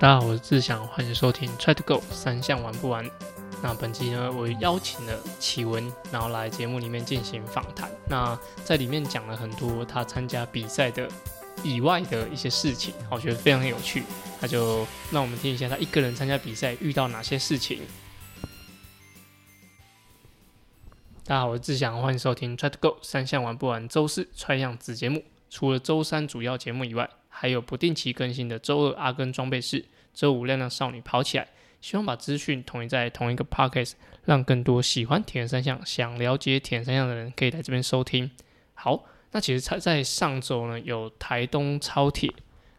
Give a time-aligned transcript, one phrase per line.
[0.00, 3.04] 大家好，我是志祥，欢迎收听 Try to Go 三项玩不完。
[3.60, 7.90] 那本期呢，我邀请了启文，然后来节目里面进行访谈。
[8.08, 11.08] 那在里面讲了很多他参加比赛的
[11.64, 14.04] 以外的一些事情，我觉得非常有趣。
[14.40, 17.80] 那就让我们听一下他一个人参加比赛遇到哪些事情。
[21.24, 25.24] 大家好，我是志祥，欢迎收听 Try to Go 三项玩不完周四 Try 样子节目。
[25.50, 29.86] 除了周三主要节目以外，还有不定期更新的周二阿根装备室，
[30.18, 31.46] 周五亮亮少女跑起来。
[31.80, 33.92] 希望把资讯统一在同一个 podcast，
[34.24, 38.28] 让更多喜欢铁人三项、想了解铁人三项的人可以来这边收听。
[38.74, 42.28] 好，那其实在在上周呢，有台东超铁，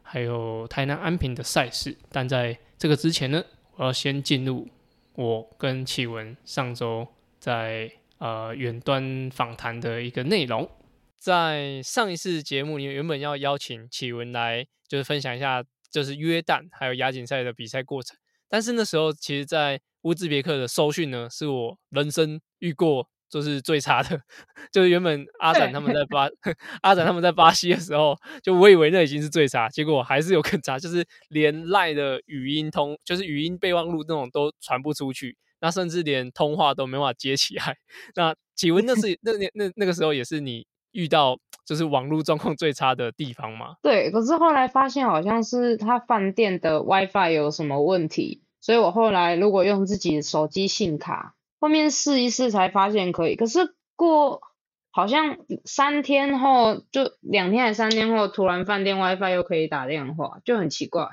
[0.03, 1.95] 还有台南安平的赛事。
[2.11, 3.41] 但在这个之前呢，
[3.77, 4.67] 我要先进入
[5.13, 7.07] 我跟启文上周
[7.39, 10.69] 在呃远端访谈的一个内容。
[11.17, 18.17] 在上一次节目里，原本要邀请启文来，就是分享一下，就是约旦还有亚锦赛的比赛过程。
[18.47, 24.19] 但是那时候，其实，在乌兹别克的收讯呢，是我人生遇过就是最差的。
[24.73, 26.27] 就是原本阿展他们在巴
[26.81, 37.77] 阿展他们在巴西的时候，就我以为那已经是最差，结果还是有更差，就是连赖的语音通，就是语音备忘录那种都传不出去，那甚至连通话都没法接起来。
[38.15, 43.75] 那请问那是那那那那个时候也是你遇到就是网络状况最差的地方嘛？
[43.83, 48.41] 对，可是后来发现好像是他饭店的 WiFi 有什么问题。
[48.59, 53.35] 所以我后来如果用自己手机信卡，后面试一试才发现可以。
[53.35, 54.41] 可是过
[54.89, 61.07] 好像三天后，就两天还是三天后，突然饭店 WiFi 又可以打电话，就很奇怪。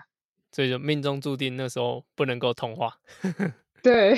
[0.52, 2.94] 所以就命中注定那时候不能够通话。
[3.84, 4.16] 对。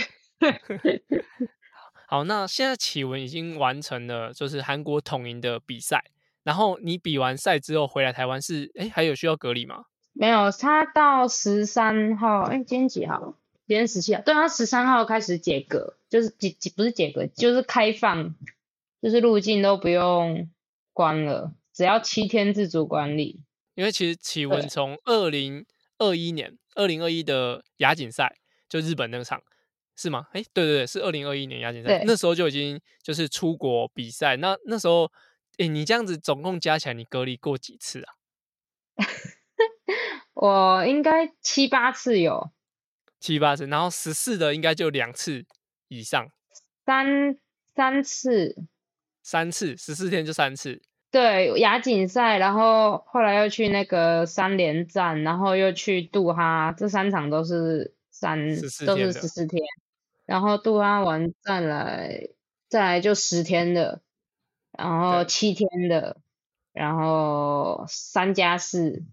[2.07, 6.05] 好，那现在启文已经完成了，就是韩国统营的比赛。
[6.49, 9.85] 然后你比完赛之后回来台湾是，哎，还有需要隔离吗？
[10.15, 13.37] 没有，他到十三号，哎，今天几号？
[13.67, 14.23] 今天十七号。
[14.23, 18.35] 对，他十三号开始解隔，就是解解不是解隔，就是开放，
[19.03, 20.49] 就是入境都不用
[20.95, 23.43] 关了，只要七天自主管理。
[23.75, 25.67] 因为其实启文从二零
[25.99, 28.35] 二一年，二零二一的亚锦赛，
[28.71, 29.43] 就日本那场，
[29.95, 30.29] 是吗？
[30.33, 34.39] 哎，对对对，是二零二一年亚锦赛，那时候就已经就是出国比赛。
[34.39, 35.13] 那那时候，
[35.59, 38.15] 哎，你这样子总共加起来，你隔离过几次啊？
[40.35, 42.53] 我应该七八次有，
[43.19, 45.45] 七八次，然后十四的应该就两次
[45.89, 46.31] 以上，
[46.87, 47.37] 三
[47.75, 48.57] 三次，
[49.23, 50.81] 三次，十四天就三次。
[51.11, 58.39] 对，亚锦赛，然后后来又去那个三连战，然后又去杜哈，这三场都是三，
[58.87, 59.63] 都是十四天。
[60.27, 62.29] 然后杜哈完再来，
[62.69, 64.03] 再来就十天的，
[64.79, 66.17] 然后七天的，
[66.73, 69.05] 然后三加四。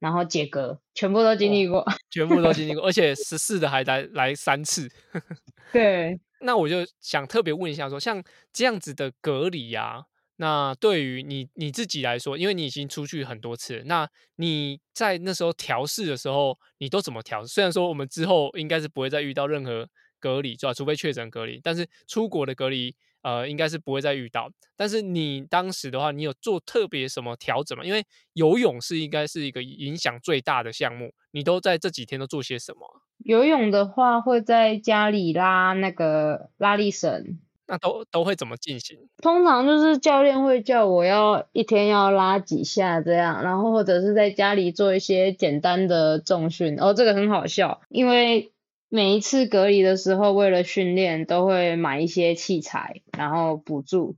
[0.00, 4.86] 然后解隔，全部都经历过，全部都经历过，而且 十四的还来来三次。
[5.72, 8.22] 对，那我就想特别问一下，说像
[8.52, 10.04] 这样子的隔离呀，
[10.36, 14.06] 那对于你你自己来说，因为你已经出去很多次，那
[14.36, 17.42] 你在那时候调试的时候，你都怎么调？
[17.46, 19.88] 虽然说我们之后应该是不会再遇到任何
[20.20, 20.74] 隔离，是吧？
[20.74, 22.94] 除非确诊隔离，但是出国的隔离。
[23.24, 24.50] 呃，应该是不会再遇到。
[24.76, 27.82] 但是你当时的话，你有做特别什么调整吗？
[27.84, 28.04] 因为
[28.34, 32.80] 游泳是应该是一个影响最大的项目，你都在这几天都做些什么？
[33.24, 37.38] 游泳的话，会在家里拉那个拉力绳。
[37.66, 38.98] 那都都会怎么进行？
[39.22, 46.76] 通常就是教练会叫我要一天要拉几下这样，然后或者是在家里做一些简单的重训。
[46.78, 48.53] 哦，这个很好笑，因为。
[48.94, 54.14] 每一次隔离的时候，为了训练，都会买一些器材，然后补助，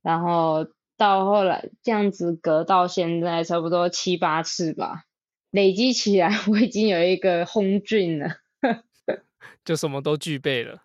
[0.00, 5.02] 然后到后来这样子隔到现在差不多七八次吧，
[5.50, 8.36] 累积起来 我已经有一个轰俊了，
[9.66, 10.80] 就什么都具备了。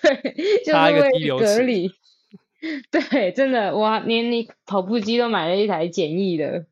[0.00, 1.90] 对， 差一个低流隔离。
[2.92, 6.66] 对，真的，我连你跑步机都买了一台简易的，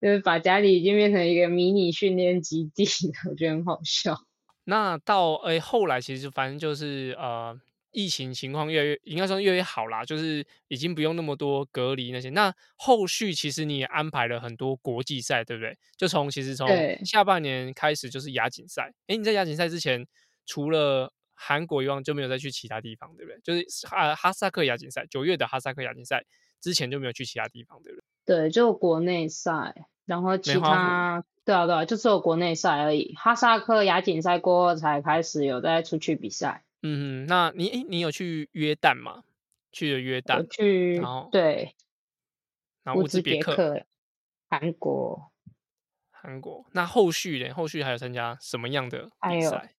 [0.00, 2.84] 就是把家里已经变成一个迷你训练基地，
[3.30, 4.24] 我觉得很好笑。
[4.70, 7.58] 那到诶后来其实反正就是呃
[7.90, 12.28] 疫情情况越来越应该说越来越好啦，就是已经不用那么多隔离那些。
[12.30, 15.74] 那后续其实你也安排了很多国际赛，对不对？
[15.96, 16.68] 就从其实从
[17.02, 18.92] 下半年开始就是亚锦赛。
[19.06, 20.06] 诶，你在亚锦赛之前
[20.44, 23.40] 除了韩国以外就没有再去其他地方，对不对？
[23.42, 26.22] 就是哈哈萨克亚锦赛九月的哈萨克亚锦赛
[26.60, 28.04] 之前就没有去其他地方，对不对？
[28.26, 29.74] 对，就国内赛，
[30.08, 31.22] 然后其他。
[31.44, 33.14] 对啊，对啊，就只有国内赛而已。
[33.16, 36.64] 哈萨克亚锦赛过后才开始有在出去比赛。
[36.82, 39.22] 嗯，那你诶你有去约旦吗？
[39.72, 41.74] 去了约旦，去，然后对，
[42.82, 43.82] 然后乌兹别克，
[44.48, 45.30] 韩国，
[46.10, 46.64] 韩国。
[46.72, 47.54] 那后续呢？
[47.54, 49.74] 后续还有参加什么样的比赛？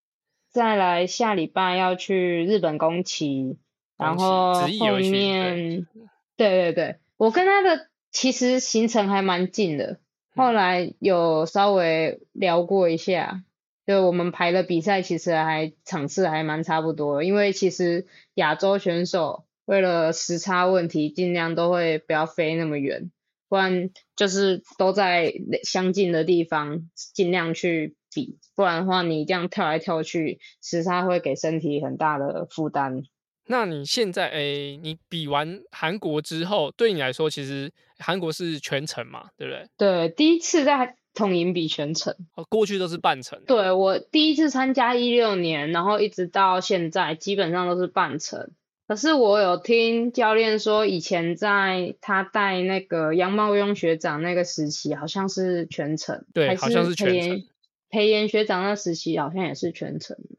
[0.50, 3.58] 再来下礼拜要去日本宫崎，
[3.98, 5.88] 然后后面，
[6.36, 10.00] 对对对，我跟他的其实行程还蛮近的，
[10.40, 13.44] 后来有稍微聊过一下，
[13.86, 23.12] 就我们排的比赛其实还场次还蛮差不多，因为其实亚洲选手为了时差问题，尽量都会不要飞那么远，
[23.50, 25.34] 不然就是都在
[25.64, 27.96] 相近的地方，尽量去。
[28.12, 33.04] 比不然的话，你这样跳来跳去，时差会给身体很大的负担。
[33.52, 39.68] 那你现在诶，你比完韩国之后，对你来说，其实韩国是全程嘛，对不对？
[39.76, 43.42] 对，第一次在统营比全程，哦，过去都是半程。
[43.48, 48.52] 对我第一次参加一六年，然后一直到现在，基本上都是半程。
[48.88, 57.44] 可是我有听教练说，以前在他带那个杨茂庸学长那个时期，好像是全程，对，好像是全程。
[57.90, 60.38] 培岩学长那时期好像也是全程的，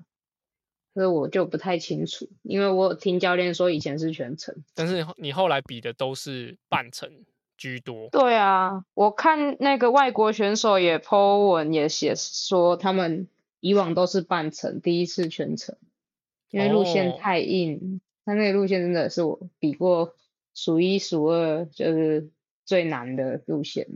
[0.92, 7.10] 所以我就不太清楚，因为我听教练说以前是全程，但是你后来比的都是半程
[7.56, 8.08] 居多。
[8.10, 13.28] 对啊，我看那个外国选手也 po 文也写说他们
[13.60, 15.76] 以往都是半程，第一次全程，
[16.50, 20.14] 因为路线太硬，他那个路线真的是我比过
[20.54, 22.28] 数一数二，就是
[22.64, 23.86] 最难的路线。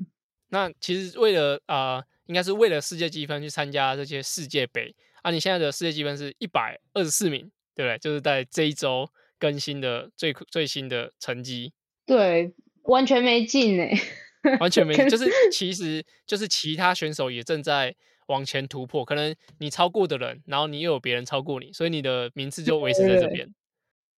[0.48, 2.04] 那其实为了啊。
[2.26, 5.30] 应该是为了世界积分去参加这些世界杯啊！
[5.30, 7.98] 你现在的世界积分是一百二十四名，对不对？
[7.98, 11.72] 就是在这一周更新的最最新的成绩。
[12.04, 13.84] 对，完全没进呢，
[14.60, 23.48] 完全没，就是 其实就是其他选手也正在往前突破，可能你超过的人，然后你又有别人超过你，所以你的名次就维持在这边。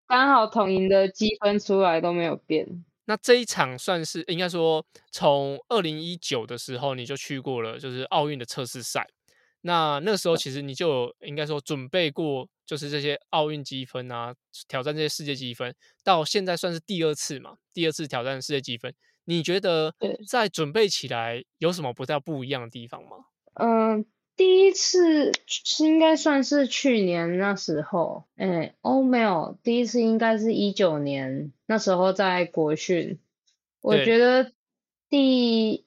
[0.08, 2.84] 刚好统赢的积分出来都没有变。
[3.06, 9.08] 那这一场算是应该说，从二零一九的时候你就去过了，就是奥运的测试赛。
[9.68, 14.34] 那那时候其实你就应该说准备过，就是这些奥运积分啊，
[14.68, 15.76] 挑战这些世界积分。
[16.04, 18.94] 到现在算是第二次嘛，第二次挑战世界积分。
[19.26, 19.96] 你觉得
[20.28, 23.26] 在准备起来有什么不太不一样的地方吗？
[23.56, 24.06] 嗯。
[24.38, 33.18] 第一次是应该算是去年那时候，哎，哦没有，第一次应该是一九年那时候在国训。
[33.80, 34.52] 我觉得
[35.10, 35.85] 第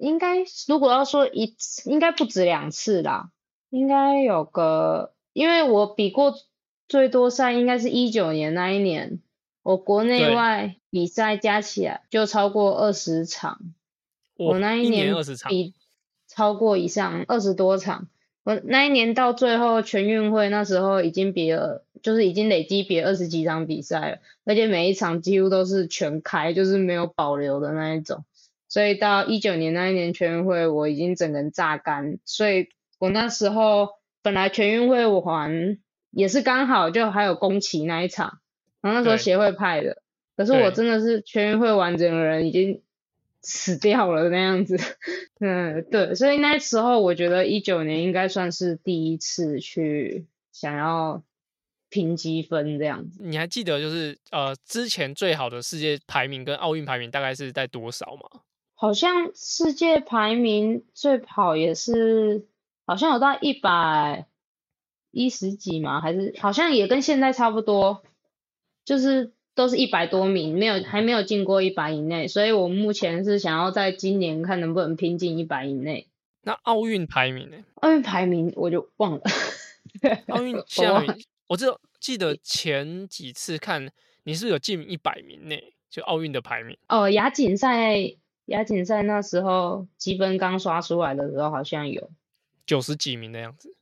[0.00, 3.30] 应该如果要说一次，应该不止两次啦，
[3.70, 6.34] 应该有个，因为我比过
[6.88, 9.20] 最多赛应该是一九年那一年，
[9.62, 13.60] 我国内外比赛加起来就超过二十场，
[14.36, 15.14] 我那一年
[15.48, 15.74] 比。
[16.32, 18.06] 超过以上二十多场，
[18.44, 28.24] 我那一年到最后全运会那时候已经比了，就是已经累积比二十几场比赛了，而且每一场几乎都是全开，就是没有保留的那一种。
[28.70, 32.18] 所以到一九年那一年全运会，我已经整个人榨干。
[32.24, 33.90] 所以我那时候
[34.22, 35.78] 本来全运会我还
[36.10, 38.38] 也是刚好就还有宫崎那一场，
[38.80, 40.00] 然后那时候协会派的，
[40.38, 42.80] 可是我真的是全运会完整的人已经。
[43.42, 44.76] 死掉了那样子，
[45.40, 51.22] 嗯，对，所以那时候我觉得一九年应该算是第一次去想要
[51.88, 53.22] 拼积分这样子。
[53.24, 58.42] 你还记得就是呃之前最好的世界排名跟奥运排名大概是在多少吗？
[58.80, 62.46] 好像世界排名最跑也是
[62.86, 64.26] 好像有到一百
[65.10, 66.00] 一十几吗？
[66.00, 68.02] 还是好像也跟现在差不多，
[68.84, 69.32] 就是。
[69.52, 76.08] 都是一百多名，没有还没有进过一百以内，所以我目前是想要在今年看能不能拼进一百以内。
[76.42, 77.56] 那奥运排名呢？
[77.74, 79.20] 奥运排名我就忘了。
[80.28, 81.18] 奥运下面，
[81.48, 81.66] 我只
[81.98, 83.90] 记得前几次看
[84.22, 86.78] 你是有进一百名内，就奥运的排名。
[86.88, 88.16] 哦，亚锦赛，
[88.50, 92.10] 亚锦赛那时候积分刚刷出来的时候好像有
[92.66, 93.76] 九十几名的样子。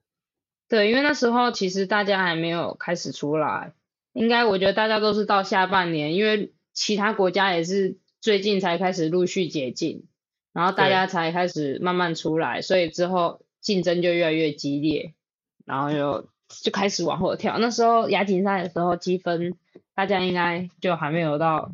[0.68, 3.72] 对，因为那时候其实大家还没有开始出来。
[4.12, 10.04] 应该我觉得大家都是到下半年，因为其他国家也是最近才开始陆续解禁，
[10.52, 15.14] 然后大家才开始慢慢出来，所以之后竞争就越来越激烈，
[15.64, 16.28] 然后就
[16.62, 17.56] 就开始往后跳。
[17.58, 19.56] 那时候亚锦赛的时候积分，
[19.94, 21.72] 大家应该就还没有到。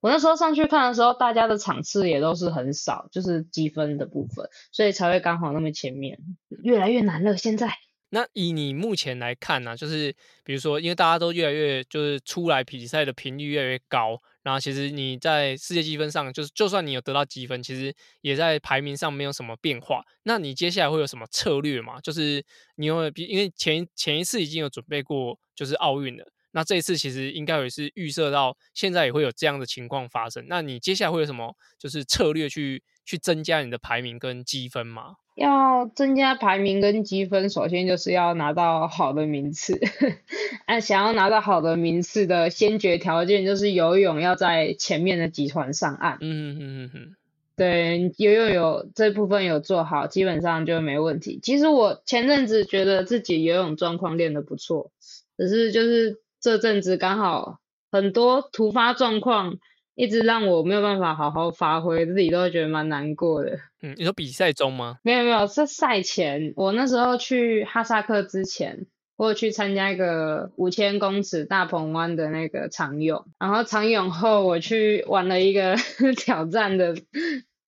[0.00, 6.18] 我那时候上去看的时候，大家的场次也都是很少，就是积分的部分，所以才会刚好那么前面。
[6.62, 7.70] 越来越难了，现在。
[8.12, 20.02] 那以你目前来看呢，就是比如说，因为大家都越来越就是出来比赛的频率越来越高，然后其实你在世界积分上，就是就算你有得到积分，其实也在排名上没有什么变化。
[20.24, 22.00] 那你接下来会有什么策略吗？
[22.00, 30.44] 就是你有比因为前前一次已经有准备过，就是奥运了，那这一次其实应该也是预设到现在也会有这样的情况发生。
[30.48, 32.82] 那你接下来会有什么就是策略去？
[33.02, 35.16] 去增加你的排名跟积分吗？
[35.34, 39.80] 要增加排名跟积分，首先就是要拿到好的名次。
[40.66, 46.18] 啊，想要拿到好的名次的先决条件就是游泳要在前面的集团上岸。
[46.20, 47.16] 嗯嗯嗯嗯。
[47.56, 51.40] 对，游泳有这部分有做好，基本上就没问题。
[51.42, 54.92] 其实我前阵子觉得自己游泳状况练得不错，
[55.36, 57.58] 只是就是这阵子刚好
[57.92, 59.58] 很多突发状况。
[59.96, 63.58] 一直让我没有办法好好发挥，自己都会觉得蛮难过的。
[63.82, 64.96] 嗯，你说比赛中吗？
[65.02, 66.54] 没有没有，是赛前。
[66.56, 68.86] 我那时候去哈萨克之前，
[69.18, 75.76] 我去参加一个五千公尺大鹏湾的那个长泳，然后长泳后我去玩了一个
[76.16, 76.94] 挑战的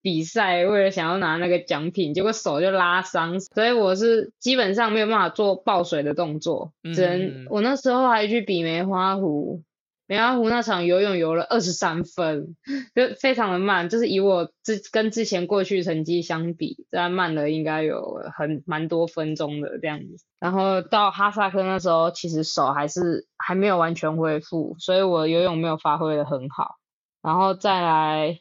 [0.03, 9.63] 比赛，为了想要拿那个奖品，结果手就拉伤，所以我是基本上没有办法做抱水的动作，只能我那时候还去比梅花湖。
[10.09, 12.55] 梅花湖那场游泳游了二十三分，
[12.95, 20.27] 就非常的慢，就是以我之跟之前过去成绩相比，这样慢了应该有很蛮多分钟的这样子。
[20.39, 26.77] 然后到哈萨克那时候，其实手还是还没有完全恢复，所以我游泳没有发挥的很好。
[27.23, 28.41] 然后再来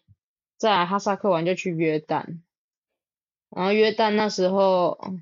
[0.62, 2.40] 再来哈萨克完就去约旦，
[3.50, 5.16] 然后约旦那时候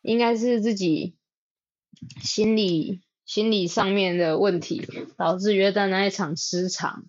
[0.00, 1.16] 应该是自己
[2.20, 3.02] 心理。
[3.26, 4.84] 心理上面的问题
[5.16, 7.04] 导致约旦那一场失常，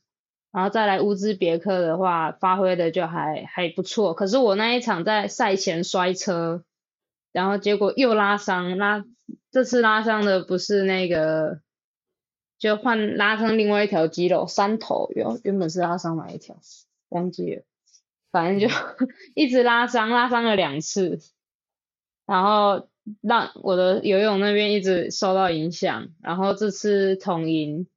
[0.52, 4.14] 然后再来乌兹别克的话，发挥的就还还不错。
[4.14, 6.64] 可是我那一场在赛前摔车，
[7.32, 9.04] 然后结果又拉伤，拉
[9.50, 11.60] 这次拉伤的不是那个，
[12.60, 16.56] 就换拉伤另外一条肌肉，三头有原本是拉伤哪一条
[17.12, 17.64] 忘记了，
[18.32, 18.76] 反正就
[19.36, 21.20] 一直拉伤，拉伤了两次，
[22.26, 22.90] 然后。
[23.24, 27.88] 让我的游泳那边一直受到影响，然后这次统营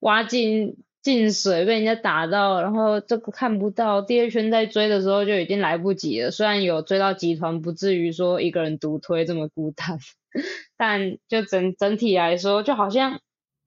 [0.00, 6.32] 挖进进水被人家打到，然后这个看不到，第二圈在追的时候就已经来不及了。
[6.32, 10.00] 虽然有追到集团，不至于说一个人独推这么孤单，
[10.76, 13.20] 但就整整体来说，就好像。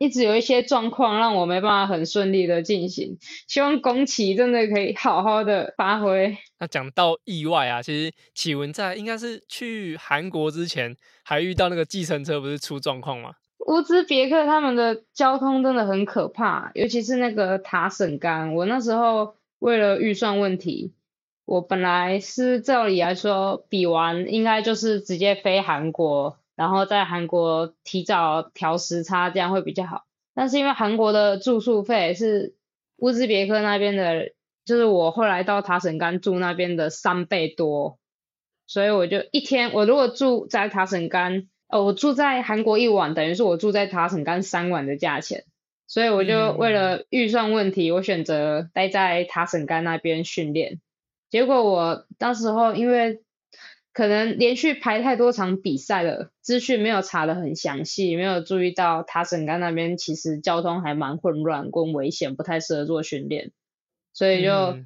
[0.04, 3.18] 一直有一些状况让我没办法很顺利的进行，
[3.48, 6.38] 希望宫崎真的可以好好的发挥。
[6.60, 10.94] 那讲到意外啊，其实启文在应该是去韩国之前
[11.24, 13.32] 还遇到那个计程车不是出状况吗？
[13.66, 18.54] 乌兹别克他们的交通真的很可怕，尤其是那个塔省干。
[18.54, 20.94] 我那时候为了预算问题，
[21.46, 26.38] 我本来是照理来说比完应该就是直接飞韩国。
[26.56, 30.04] 然后在韩国提早调时差，这样会比较好。
[30.36, 32.56] 但是因为韩国的住宿费是
[32.98, 34.34] 乌兹别克那边的，
[34.66, 37.98] 就是我后来到塔什干住那边的三倍多，
[38.68, 45.46] 所以我就一天，我如果住在塔什干，哦，我住在韩国一晚，等于是我住在塔什干三晚的价钱。
[45.88, 50.80] 所以我就为了预算问题，我选择待在塔什干那边训练。
[51.30, 53.22] 结果我到时候因为。
[53.94, 63.52] 可能连续排太多场比赛了，资讯没有查的很详细，没有注意到塔什干那边其实交通还蛮混乱，跟危险，不太适合做训练，
[64.12, 64.80] 所以就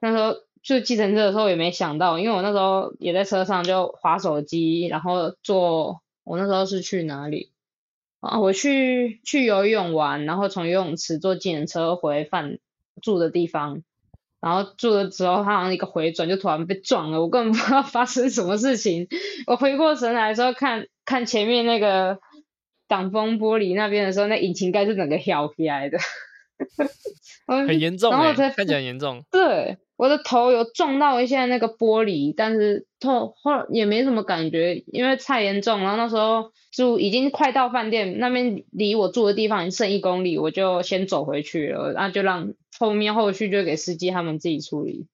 [0.00, 7.52] 那时候就计程车的时候也没想到，因为我那时候也在车上就划手机，然后坐我那时候是去哪里
[8.20, 8.38] 啊？
[8.38, 12.58] 我去去游泳玩，然后从游泳池坐计程车回饭
[13.00, 13.82] 住的地方。
[14.42, 19.06] 然后住了之后，他好像一个回转就突然被撞了，我根本不知道 发生什么事情。
[19.46, 22.18] 我回过神来的时候，看看前面那个
[22.88, 25.98] 挡风玻璃那边的时候，那引擎盖是整个翘起来的，
[27.46, 29.24] 很严重哎，看起来很严重。
[29.30, 35.80] 对，我的头有撞到一下那个玻璃，但是后后也没什么感觉，因为太严重。
[35.80, 42.54] 然后那时候住已经快到饭店那边，离我住的地方剩一公里，我就先走回去了，然后就让。
[42.78, 45.06] 后面后续就给司机他们自己处理。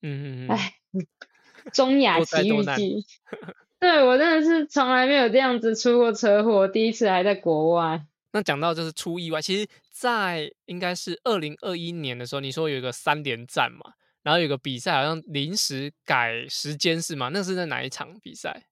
[0.00, 0.48] 嗯嗯嗯。
[0.48, 0.72] 哎，
[1.72, 3.04] 中亚奇遇记。
[3.78, 8.06] 对我真的是从来没有这样子出过车祸，第一次还在国外。
[8.32, 17.30] 那讲到就是出意外，其实，在应该是二零二一年的时候，你说有一个三连战嘛，然后有个比赛好像临时改时间是吗？
[17.32, 18.66] 那是在哪一场比赛？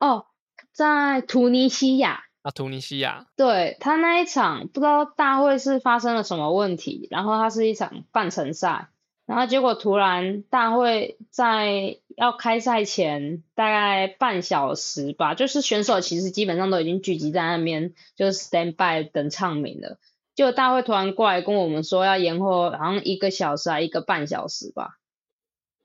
[0.00, 0.26] 哦，
[0.72, 2.24] 在突尼西亚。
[2.42, 8.88] 啊，突尼西亚，对他那一场不知道大会是发生了什么问题，然后它是一场半程赛，
[9.28, 19.98] 然后结果突然大会在要开赛前大概半小时吧，就是选手其实基本上都已经聚集在那边，就是 stand by 等唱名了，
[20.34, 24.98] 结果大会突然过来跟我们说要延后，好像一个小时还一个半小时吧，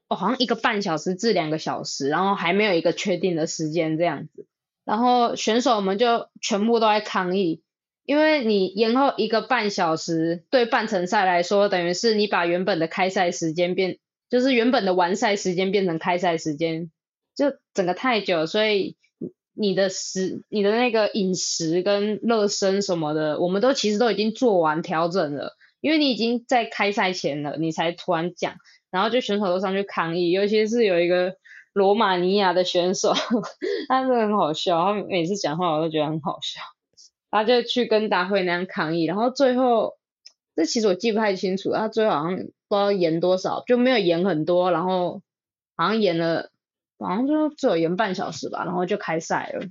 [0.07, 4.47] 哦，好像一个半小时至两个小时，然后还没有一个确定的时间这样子。
[4.85, 7.62] 然后选手们就全部都在抗议，
[8.05, 13.97] 因为你延后一个半小时，对半程赛来说，等于是你把原本的开赛时间变，
[14.29, 16.91] 就是原本的完赛时间变成开赛时间，
[17.35, 18.97] 就整个太久，所以
[19.53, 28.55] 你的食、你的那个饮食跟热身什么的，我们都其实都已经做完调整了，因为你已经在开赛前了，你才突然讲，
[28.91, 31.35] 然后就选手都上去抗议，尤其是有一个
[31.71, 33.13] 罗马尼亚的选手，
[33.87, 36.59] 他真的很好笑，他每次讲话我都觉得很好笑，
[37.33, 39.97] 他就去跟大会那样抗议，然后最后。
[40.55, 45.19] 这其实我记不太清楚，他最后好像不知道延多少，就没有延很多，然后
[45.75, 46.51] 好像延了，
[46.99, 49.65] 好像就只有延半小时吧，然后就开赛了，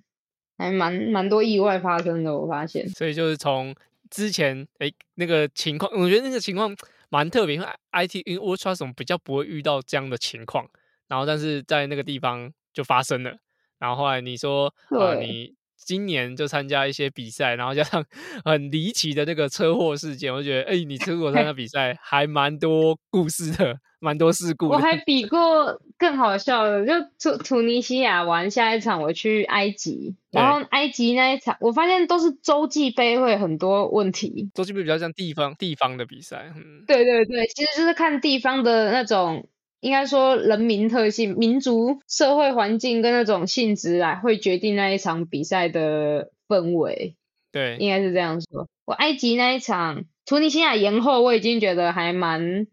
[0.59, 2.89] 还蛮蛮多意外发生的，我发现。
[2.89, 3.73] 所以就是从
[4.11, 6.75] 之前哎那个情况，我觉得那个情况
[7.11, 10.69] 蛮特别，因为 IT 因为 r d Trust 比较不会遇到这样的情况，
[11.07, 13.37] 然后但是在那个地方就发生了，
[13.79, 15.55] 然后后来你说呃你。
[15.85, 18.05] 今年就参加一些比赛，然后加上
[18.45, 24.69] 很离奇的那个车祸事件，我觉得，哎，你出国参加 比赛还蛮多故事的，蛮多事故。
[24.69, 34.51] 我 还比过更好笑的，就土土尼西亚玩下一场，我去埃及，然后埃及那一场，我发现都是洲际杯会很多问题。
[34.55, 39.47] 洲际杯比较像地方地方的比赛，嗯，对对对，其实就是看地方的那种。
[39.83, 47.17] 应该说，人民特性、民族、社会环境跟那种性质啊，会决定那一场比赛的氛围。
[47.51, 48.69] 对，应该是这样说。
[48.85, 52.69] 我埃及那一场，突尼西亚延后，我已经觉得还蛮，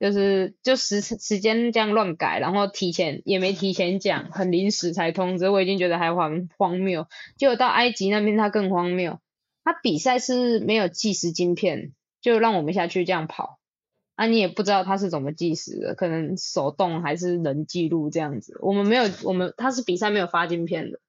[0.00, 7.06] 就是就时时间这样乱改，然后提前也没提前讲，很临时才通知，我已经觉得还荒荒谬。
[7.36, 9.20] 结果到埃及那边，它更荒谬，
[9.62, 13.59] 它比赛是没有计时晶片，就让我们下去这样跑。
[14.20, 18.58] 啊，你也不知道他是怎么计时的，可能手动还是人记录这样子。
[18.60, 21.00] 我们没有，我们他是比赛没有发晶片的，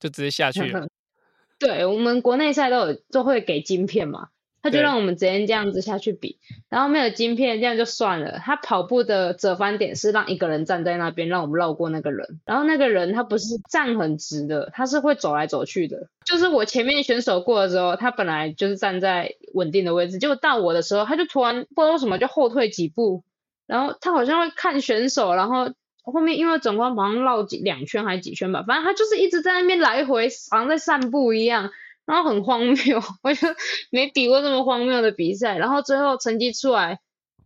[0.00, 0.88] 就直接下去了。
[1.60, 4.30] 对，我们国内赛都有都会给晶片嘛。
[4.66, 8.40] 他就让我们直接这样子下去比，然后没有晶片，这样就算了。
[8.44, 12.40] 他跑步的折返点是让一个人站在那边，让我们绕过那个人。
[12.44, 16.08] 然后那个人他不是站很直的，他是会走来走去的。
[16.24, 23.22] 就是我前面选手过的时候，他本来就是站在稳定的位置，结果到我的时候，他就突然不知道为什么就后退几步，
[23.68, 25.70] 然后他好像会看选手，然后
[26.02, 31.70] 后面因为总共好像绕几两圈还是几圈吧，反正他就是一直在那边来回，好像在散步一样。
[32.06, 33.48] 然后很荒谬， 我就
[33.90, 35.58] 没比过这么荒谬的比赛。
[35.58, 37.00] 然后最后成绩出来，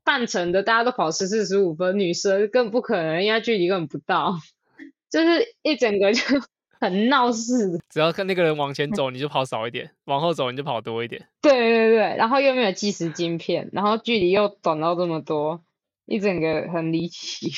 [0.04, 4.38] 半程的大家都跑十四十五分，女生更不可能，因为距离根本不到，
[5.10, 6.22] 就是一整个就
[6.78, 7.80] 很闹事。
[7.88, 11.26] 只要看那个人往前走，你就跑少一点；往后走，你就跑多一点。
[11.42, 15.62] 对对对，然后又没有计时晶片，然后距离又短到这么多，
[16.06, 17.50] 一整个很离奇。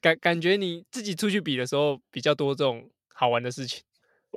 [0.00, 3.82] 感感觉你自己出去比的时候，比较多这种好玩的事情。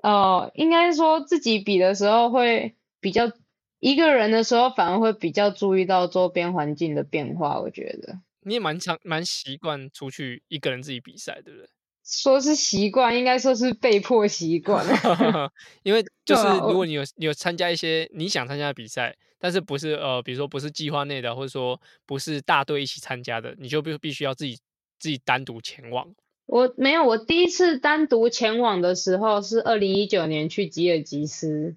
[0.03, 3.31] 哦，应该说自己比的时候会比较
[3.79, 7.59] 一个人的时候，反而会比较注意到周边环境的变化。
[7.59, 11.69] 我觉得你也蛮常蛮习惯出去一个人自己比赛，对不对？
[12.05, 14.83] 说是习惯，应该说是被迫习惯。
[15.83, 24.57] 因为就是如果你有你有参加一些你想参加的比赛，但是不是呃，比如说不是计划内的，或者说不是大队一起参加的，你就必必须要自己
[24.97, 26.07] 自己单独前往。
[26.49, 31.75] 我没有，我第一次单独前往的时候是二零一九年去吉尔吉斯，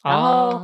[0.00, 0.62] 然后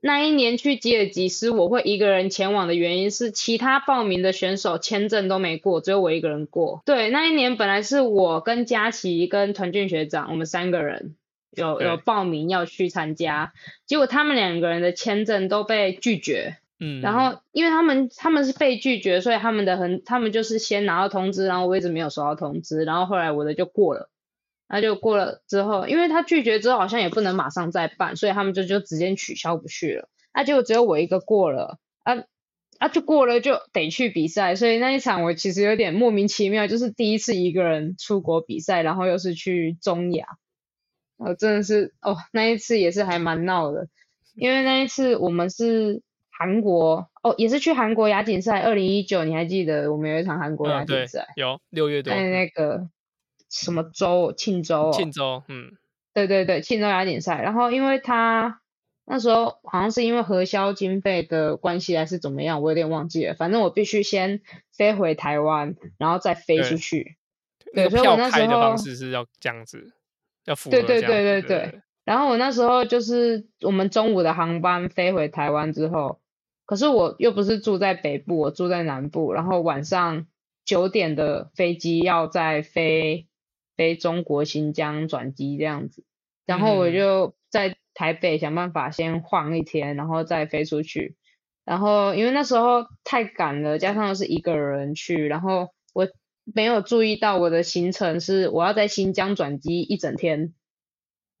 [0.00, 6.80] 那一年去吉尔吉斯，我会一个人前往的原因是其他报名的选手签证都没过，只有我一个人过。
[6.86, 11.16] 对，那一年本来是我跟佳琪跟团俊学长，我们三个人
[11.50, 13.54] 有有报名要去参加，
[13.86, 16.58] 结果他们两个人的签证都被拒绝。
[16.80, 24.10] 嗯，然后因为他们他们是被拒绝，所以他们的很他们就是先拿到通知，然后我一直没有收到通知，然后后来我的就过了，
[24.68, 32.14] 那就过了之后，因为他拒绝之后好像也不能马上再办，所以他们就就直接取消不去了，那结果只有我一个过了，啊
[32.78, 40.28] 啊就过了就得去比赛，所以那一场我其实有点莫名其妙，就是第一次一个人出国比赛，然后又是去中亚，
[41.16, 43.88] 我真的是哦那一次也是还蛮闹的，
[44.36, 46.02] 因为那一次我们是。
[46.38, 51.26] 韩国哦，也是去韩国亚锦赛，二零一九，你还记得我们有一场韩国亚锦赛？
[51.34, 52.14] 有六月多。
[52.14, 52.88] 在那个
[53.50, 54.32] 什么州？
[54.36, 54.92] 庆州。
[54.92, 55.72] 庆州，嗯，
[56.14, 57.42] 对对对，庆州亚锦赛。
[57.42, 58.60] 然后因为他
[59.04, 63.34] 那时候好像是因为核销经费的关系还是怎么样，我有点忘记了。
[63.34, 67.16] 反正我必须先飞回台湾，然后再飞出去。
[67.74, 69.92] 对，所以我那时候的方式是要这样子，
[70.44, 70.70] 要付。
[70.70, 71.80] 对对对对对。
[72.04, 76.20] 然后我那时候就是我们中午的航班飞回台湾之后。
[76.68, 80.26] 可是我又不是住在北部，我住在南部，然后晚上
[80.66, 83.26] 九点的飞机要再飞
[83.74, 86.04] 飞中国新疆转机这样子，
[86.44, 91.16] 然后我就在台北想办法先晃一天，然后再飞出去。
[91.64, 96.06] 然后因为那时候太赶了，加上是一个人去，然后我
[96.44, 100.52] 没有注意到我的行程是我要在新疆转机一整天。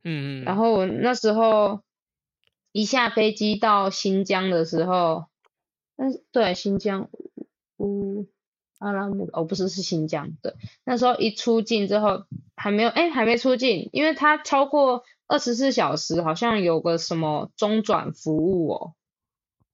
[0.04, 0.44] 嗯嗯。
[0.44, 1.82] 然后我那时候
[2.78, 5.26] 一下飞机到新疆的时候，
[5.96, 7.08] 但是对新疆
[7.76, 8.28] 乌
[8.78, 12.22] 阿拉木哦不是是新疆的，那时候一出境之后
[12.54, 18.92] 还没有哎还没出境，因为它超过二十四小时好像有个什么中转服务哦。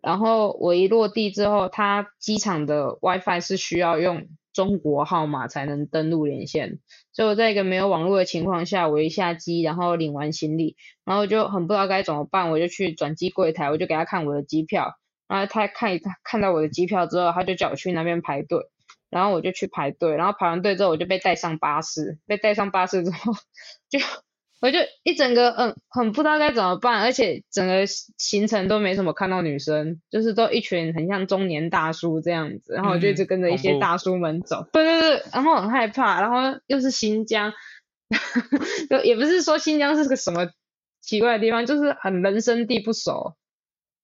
[0.01, 6.79] 然后我一落地之后，它机场的 WiFi 是需要用中国号码才能登录连线，
[7.12, 14.95] 所以我在一个没有网络的情况下，我一下机，然后领完行李，然后就很不知道该怎么办，我就去转机柜台，我就给他看我的机票，
[15.29, 18.61] 然后他看一看到我的机票之后，他就叫我去那边排队，
[19.11, 23.33] 然后我就去排队，然后排完队之后，我就被带上巴士，被带上巴士之后
[23.90, 23.99] 就。
[24.64, 27.85] 我就一整个嗯很不知道该怎么办，而且整个
[28.16, 37.53] 行程都没什么看到女生，就是都一群很像中年大叔这样子，然后我就一直跟着一些大叔们走，对对对，然后很害怕，然后又是新疆，
[38.88, 40.48] 就也不是说新疆是个什么
[41.03, 43.37] 奇怪的地方，就是很人生地不熟，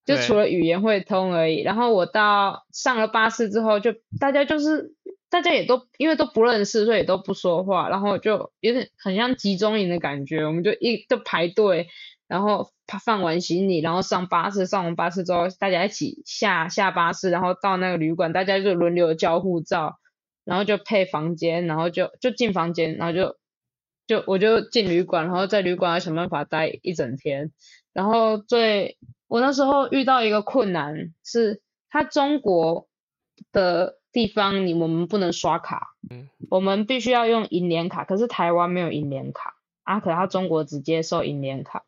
[0.05, 1.63] 就除了语言会通而已。
[1.63, 4.93] 然后我到上了巴士之后，就大家就是。
[5.31, 10.45] 大家也都因为都不认识，所以也都不说话，然后就有点很像集中营的感觉。
[10.45, 11.87] 我们就一就排队，
[12.27, 12.69] 然后
[13.05, 19.99] 放完行李，然后上巴士，上完巴士之后，大家一起下下巴士，然后到那个旅馆，大家就轮流交护照，
[20.43, 23.37] 然后就配房间，然后就就进房间，然后就
[24.07, 27.53] 就我就进旅馆，然后在旅馆要想办法待一整天。
[27.93, 28.97] 然后最
[29.29, 32.89] 我那时候遇到一个困难是，他中国
[33.53, 34.00] 的。
[34.11, 41.85] 地方你我们不能刷卡，嗯，我们必须要用银联卡，可是台湾没有银联卡，啊，可他中国只接受银联卡，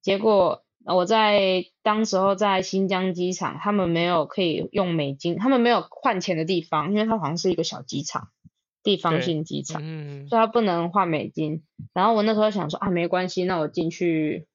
[0.00, 8.30] 结果我在当时候在新疆机场，他们没有可以用美金，他们没有换钱的地方，因为它好像是一个小机场，
[8.82, 11.62] 地方性机场，嗯，所以他不能换美金。
[11.94, 14.48] 然后我那时候想说啊，没关系，那我进去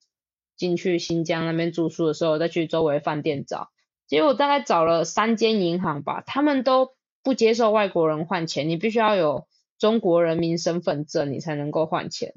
[0.58, 3.70] 进去新疆那边住宿的时候，再去周围饭店找，
[4.08, 6.97] 结果大概找了三间银行吧，他们都。
[7.23, 12.34] 不接受外国人换钱，你必须要有中国人民身份证，你才能够换钱。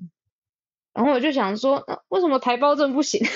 [0.92, 3.24] 然后我就想说，为什么台胞证不行？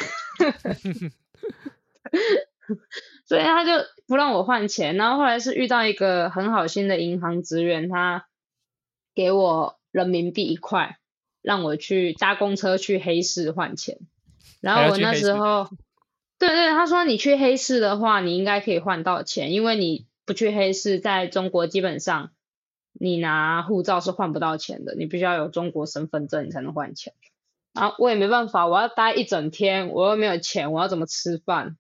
[3.24, 3.70] 所以他就
[4.06, 4.96] 不让我换钱。
[4.96, 8.26] 然后后来是遇到一个很好心的银行职员，他
[9.14, 10.98] 给我人民币一块，
[11.40, 13.98] 让我去搭公车去黑市换钱。
[14.60, 15.68] 然后我那时候，
[16.38, 20.06] 对对，他说你去黑市的话，你应该可以换到钱，因为你。
[20.24, 22.30] 不去黑市，在中国基本上
[22.92, 27.12] 你拿护照是换不到钱的，你必须要有中国身份证你才能换钱。
[27.72, 31.76] 啊，我也没办法，我要待一整天，我又没有钱，我要怎么吃饭？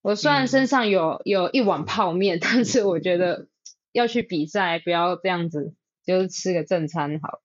[0.00, 3.48] 我虽然身上有有一碗泡面，但是我觉得
[3.90, 5.74] 要去比赛，不要这样子，
[6.06, 7.40] 就是吃个正餐好。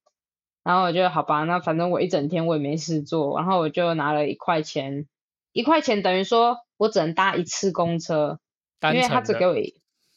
[0.62, 5.08] 然后我就好吧，那反正我一整天我也没事做，然后我就拿了一块钱，
[5.52, 8.40] 一块钱等于说我只能搭一次公车，
[8.82, 9.56] 因为他只给我。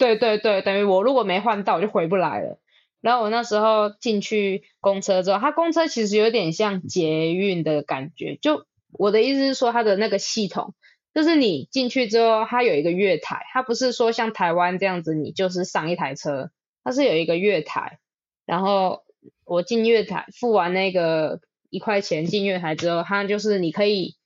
[0.03, 2.59] 对对对，等于我如果没换到，我就回不来了。
[3.01, 8.37] 然后我那时候进去公车之后，它公车其实有点像捷运的感觉。
[8.43, 10.75] 就我的意思是说，它的那个系统，
[11.15, 16.51] 就是你进去之后，它有一个月台，它不是说像台湾这样子，你就是上一台车，
[16.83, 18.01] 它是有一个月台。
[18.45, 19.05] 然后
[19.45, 21.39] 我进月台，付完那个
[21.71, 24.17] 一块钱进月台之后，它就是你可以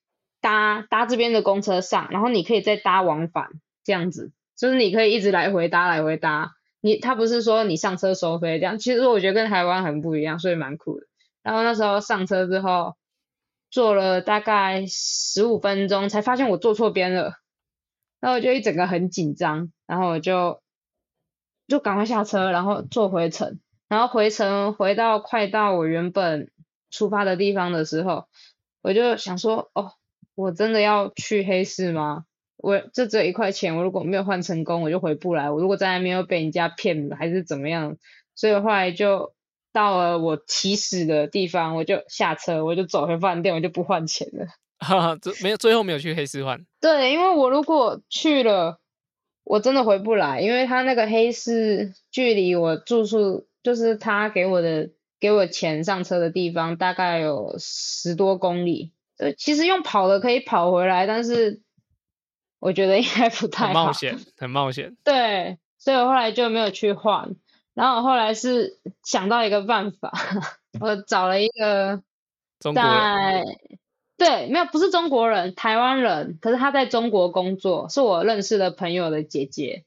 [0.40, 3.50] 搭搭这边的公车上，然后你可以再搭往返
[3.84, 4.32] 这样子。
[4.56, 11.06] 就是你可以一直来回搭来回搭，你他不是说你上车收费这样，其实我觉得跟台湾很不一样，所以蛮酷的。
[11.42, 12.96] 然后那时候上车之后，
[13.70, 17.34] 坐了大概十五分钟才发现我坐错边了，
[18.20, 20.60] 然后我就一整个很紧张，然后我就
[21.68, 26.50] 就赶快下车，然后坐回程，然后回程回到快到我原本
[26.90, 28.26] 出发的地方的时候，
[28.82, 29.92] 我就想说，哦，
[30.34, 32.24] 我真的要去黑市吗？
[32.58, 35.50] 我这只有一块钱，我如果没有换成功，我就回不来。
[35.50, 37.98] 我如果在那边又被人家骗了，还是怎么样？
[38.34, 39.34] 所以后来就
[39.72, 44.46] 到了我起始的地方，我就下车，我就走回饭店，我就不换钱了。
[44.80, 46.58] 哈哈，这没有最后没有去黑市换。
[46.80, 48.80] 对，因为我如果去了，
[49.44, 54.90] 我真的回不来，因为他那个黑市距离我住宿，就是他给我的
[55.20, 58.92] 给我钱上车的地方，大概有十多公里。
[59.18, 61.60] 呃，其实用跑的可以跑回来，但是。
[62.66, 64.96] 我觉得应该不太好，冒险，很冒险。
[65.04, 67.36] 对，所以我后来就没有去换。
[67.74, 70.12] 然后我后来是想到一个办法，
[70.80, 72.02] 我找了一个
[72.74, 73.44] 在
[74.16, 79.84] 对，没有不是中国人，台湾人，可是他在中国工作，是我认识的朋友的姐姐。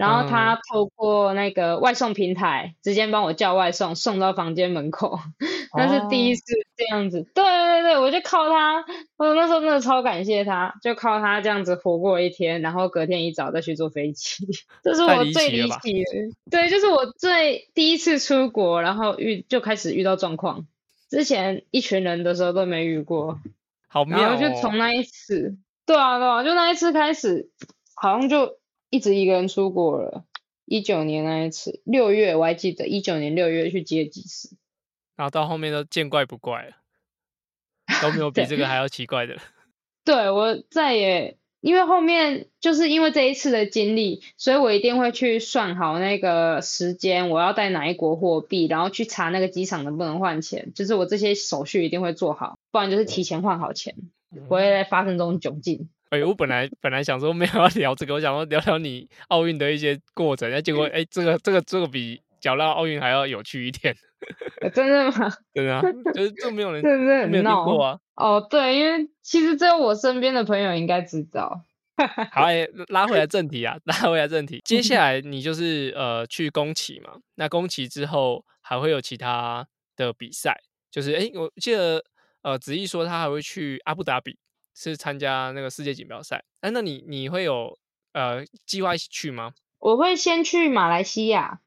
[0.00, 5.18] 然后他透过那个外送平台，直接帮我叫外送，送到房间门口，
[5.76, 6.42] 那是第一次
[6.74, 7.30] 这样子。
[7.34, 8.82] 对对对，我就靠他，
[9.18, 14.46] 我那时候真的超感谢他，就靠他这样子活过一天，然后隔天一早再去坐飞机，
[14.82, 16.10] 这是我最离奇的。
[16.50, 20.66] 对，就是我最第一次出国，然后遇就开始遇到状况，
[21.10, 23.38] 之前一群人的时候都没遇过，
[23.86, 24.38] 好妙哦。
[24.40, 27.50] 就从那一次，对啊对啊，就那一次开始，
[27.94, 28.59] 好像就。
[28.90, 30.24] 一直一个人出国了，
[30.64, 34.56] 一九年那一次六月我还记得，一九年六月去接几次，
[35.16, 36.72] 然后到后面都见怪不怪了，
[38.02, 39.42] 都没有 比这个还要奇怪的了。
[40.04, 53.94] 对我再也，因为后面就是因为这一次的经历，所以我一定会去算好那个时间，我要带哪一国货币，然后去查那个机场能不能换钱，就是我这些手续一定会做好，不然就是提前换好钱，
[54.48, 55.90] 不会再发生这种窘境。
[56.10, 63.94] 哎，我本来本来想说没有要聊这个，我想说聊聊你奥运的一些过程，那结果哎，这个这个这个比讲到奥运还要有趣一点。
[64.74, 65.30] 真的吗？
[65.54, 67.98] 真的，就是这没有人， 真的没有听过啊。
[68.16, 71.64] 哦，对，因为其实只有我身边的朋友应该知道。
[72.32, 74.60] 好，哎，拉回来正题啊，拉回来正题。
[74.64, 82.02] 接下来你就是呃去宫崎嘛，那宫崎之后还会有其他的比赛，就是哎，我记得
[82.42, 84.36] 呃子毅说他还会去阿布达比。
[84.74, 87.78] 是参加那个世界锦标赛，哎，那你你会有
[88.12, 89.52] 呃计划一起去吗？
[89.78, 91.60] 我会先去马来西亚，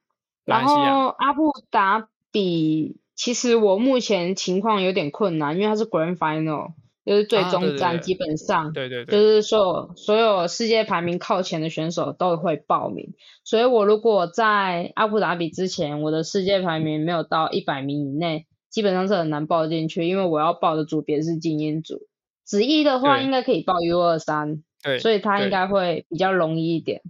[0.45, 6.73] 然后阿布达比，其实我目前情况有点困难，因为它是 Grand Final，
[7.05, 13.13] 就是最终战，基本上对对，就是说所有世界排名靠前的选手都会报名，
[13.43, 22.07] 所以我如果在阿布达比之前，我的世界排名没有到一百名以内，基本上是很难报进去，因为我要报的组别是精英组。
[22.43, 27.01] 子一的话应该可以报 U 二三，对，所以他应该会比较容易一点。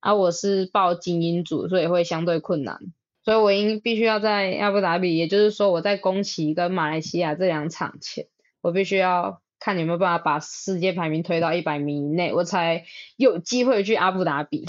[0.00, 2.78] 啊，我是报精英组，所以会相对困难。
[3.24, 8.26] 所以我应必须要在阿布达比，也就是说我在宫崎跟马来西亚这两场前，
[8.60, 12.84] 我必须要看有没有办法把世界排名推到一百名以内，我才
[13.16, 14.66] 有机会去阿布达比。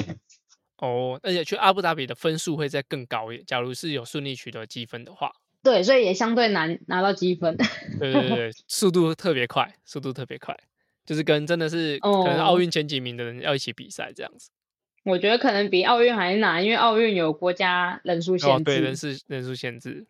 [0.77, 3.45] 哦，而且去阿布达比的分数会再更高一点。
[3.47, 5.31] 假如是有顺利取得积分的话。
[5.63, 7.55] 对，所以也相对难拿到积分。
[7.97, 10.55] 对对对，速度特别快，速度特别快，
[11.05, 14.49] 就是跟真的是可能奥运前几名的人要一起比赛这样子。
[15.05, 18.63] 我觉得可能比奥运还难，因为奥运有国家人数限制。
[18.63, 20.05] 对，人数人数限制。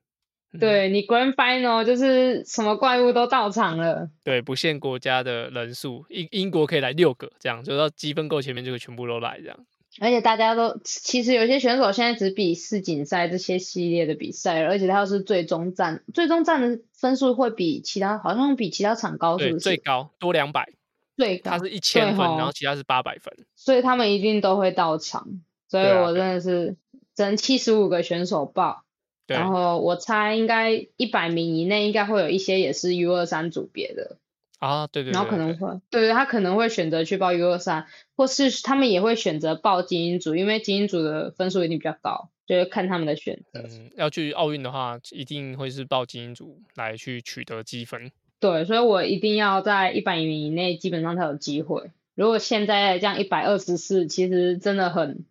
[0.60, 4.08] 对你 Grand Final 就是什么怪物都到场了。
[4.24, 9.66] 对，不限国家的人数，英英国可以来六个，这样就到积分够前面就会全部都来这样。
[10.00, 19.60] 而且大家都其实有些选手现在只比世锦赛这些系列的比赛，而且他又是最终战，最终战的分数会比其他好像比其他场高，是不是？
[19.60, 20.70] 最高多两百，
[21.16, 25.42] 最高他是一千分，然后其他是八百分，所以他们一定都会到场。
[25.70, 26.76] 所以我真的是
[27.16, 28.84] 整七十五个选手报，
[29.28, 34.18] 然后我猜应该一百名以内应该会有一些也是 U 二三组别的。
[34.64, 43.60] 啊，对对，然后可能会，对对，他可能会选择去报 U 二三，或是他们也会选择报精英组，因为精英组的分数一定比较高，就是看他们的选择。
[43.60, 48.10] 嗯，要去奥运的话，一定会是报精英组来去取得积分。
[48.40, 51.92] 对，所以我一定要在一百名以内，基本上才有机会。
[52.16, 55.26] 如果现在这样一百二十四，其实真的很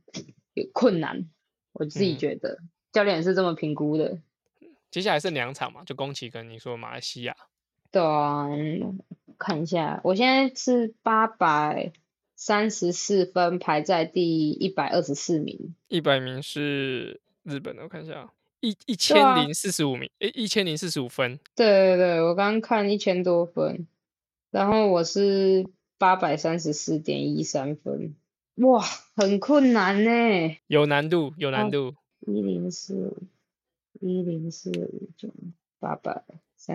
[0.73, 1.31] 困难，
[1.73, 2.59] 我自己觉得，
[2.93, 4.19] 教练是这么评估的。
[4.91, 7.35] 接下来是两场嘛，就宫崎跟你说马来西亚。
[7.91, 8.49] 对啊。
[9.43, 11.93] 看一下，我现在是八百
[12.37, 15.75] 三十四分，排在第一百二十四名。
[15.89, 21.41] 一百名是日本的，我看一下，一一千零四十五名，诶，一千零四十五分。
[21.57, 23.89] 对对对，我刚刚看一千多分，
[24.53, 25.67] 然后我是
[25.99, 28.15] 八百三十四点一三分，
[28.55, 28.81] 哇，
[29.17, 30.57] 很困难呢。
[30.69, 31.97] 有难度，有难度。
[32.21, 33.17] 一零四五，
[34.01, 35.35] 一零四五九
[35.81, 36.23] 八百。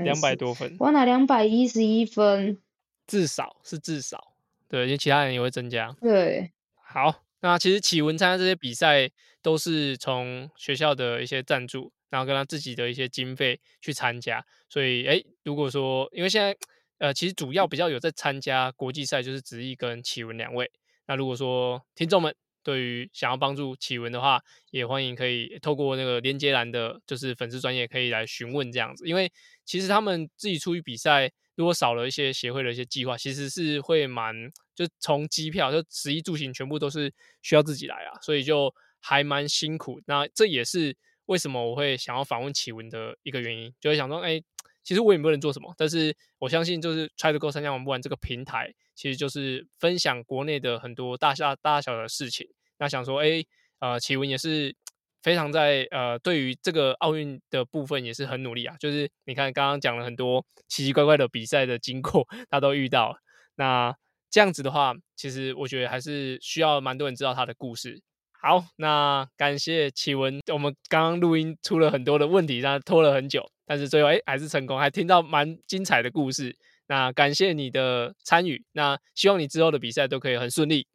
[0.03, 2.61] 两百多分，我拿两百一十一分，
[3.05, 4.33] 至少是至少，
[4.67, 5.95] 对，因为其他人也会增加。
[6.01, 9.09] 对，好，那其实启文参加这些比赛
[9.41, 14.45] 都是从学校的一些赞助，然后跟他自己的一些经费去参加。
[14.67, 16.57] 所以，哎，如果说因为现在，
[16.97, 20.69] 呃，其实主要比较有在参加国际赛，就是子毅跟启文两位。
[21.05, 22.35] 那如果说听众们，
[22.67, 29.07] 对于想要帮助启文的话，也欢迎可以透过那个连接栏的，就是粉丝专业可以来询问这样子。
[29.07, 29.31] 因为
[29.63, 34.35] 其实他们自己出去比赛，如果少了一些协会的一些计划，其实是会蛮
[34.75, 37.09] 就从机票就食衣住行全部都是
[37.41, 40.01] 需要自己来啊，所以就还蛮辛苦。
[40.05, 40.93] 那这也是
[41.27, 44.43] 为什么我会想要访问启文的一个原因，就会想说，哎，
[44.87, 52.47] 其实我也不能做什么，但是我相信就是 Try to Go 三项玩不完这个平台，其实就是分享国内的很多大大大小的事情。
[52.77, 53.43] 那想说，哎，
[53.79, 54.73] 呃，奇文也是
[55.21, 58.77] 非常在呃，对于这个奥运的部分也是很努力啊。
[58.79, 63.17] 就是你看刚刚讲了很多奇奇怪怪的比赛的经过， 他都遇到。
[63.55, 63.93] 那
[64.29, 68.01] 这样子的话，其实我觉得还是需要蛮多人知道他的故事。
[68.41, 76.55] 好，那感谢启文，我们刚刚录音出了很多的问题，让拖了很久，但是最后哎还是成功，还听到蛮精彩的故事。
[76.87, 80.87] 那感谢你的参与，那希望你之后的比赛都可以很顺利。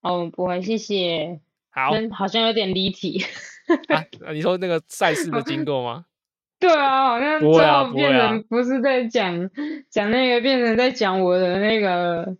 [0.00, 1.40] 哦，不会，谢谢。
[1.70, 3.22] 好，好像有点离题。
[3.88, 6.06] 啊，你说那个赛事的经过吗？
[6.60, 9.50] 对啊，好像最后变成不是在讲
[9.90, 12.36] 讲那个，变成在讲我的那个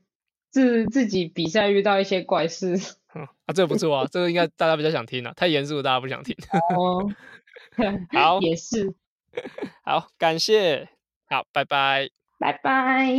[0.51, 2.77] 自自己比赛遇到一些怪事。
[3.47, 6.35] 啊，这个不错啊，这个应该大家比较想听啊，太严肃大家不想听。
[6.77, 7.09] 哦，
[8.13, 8.95] 好， 也是。
[9.85, 10.89] 好，感谢，
[11.29, 13.15] 好，拜拜，拜拜。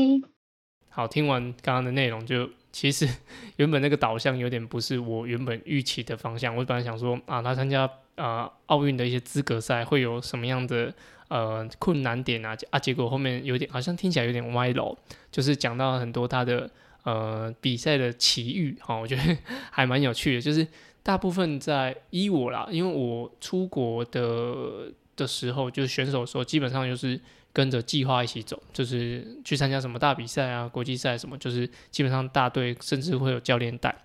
[0.89, 3.07] 好，听完刚刚的内容，就其实
[3.57, 6.55] 原本那个导向有点不是我原本预期的方向。
[6.55, 10.93] 我本来想说啊，他参加啊奥运的一些资格赛会有什么样的
[11.27, 14.97] 呃困难点啊啊，结果后面有点好像听起来有点歪楼，
[15.31, 16.69] 就是讲到很多他的。
[17.05, 19.37] 呃，比赛的奇遇哈，我觉得
[19.69, 20.41] 还蛮有趣的。
[20.41, 20.67] 就是
[21.03, 27.19] 大部分在依我啦，因为我出国的的时候，就是选手说基本上就是
[27.53, 33.95] 跟着计划一起走，就是去参加什么大比赛啊、国际赛什么，就是基本上大队甚至会有教练带。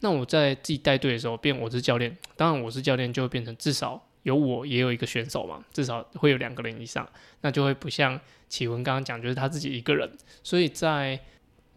[0.00, 7.08] 那我在自己带队的时候，变我是教练，当然我是教练就会变成至少有我也有一个选手嘛，至少会有两个人以上，
[7.40, 8.20] 那就会不像
[8.50, 10.10] 启文刚刚讲，就是他自己一个人，
[10.42, 11.18] 所以在。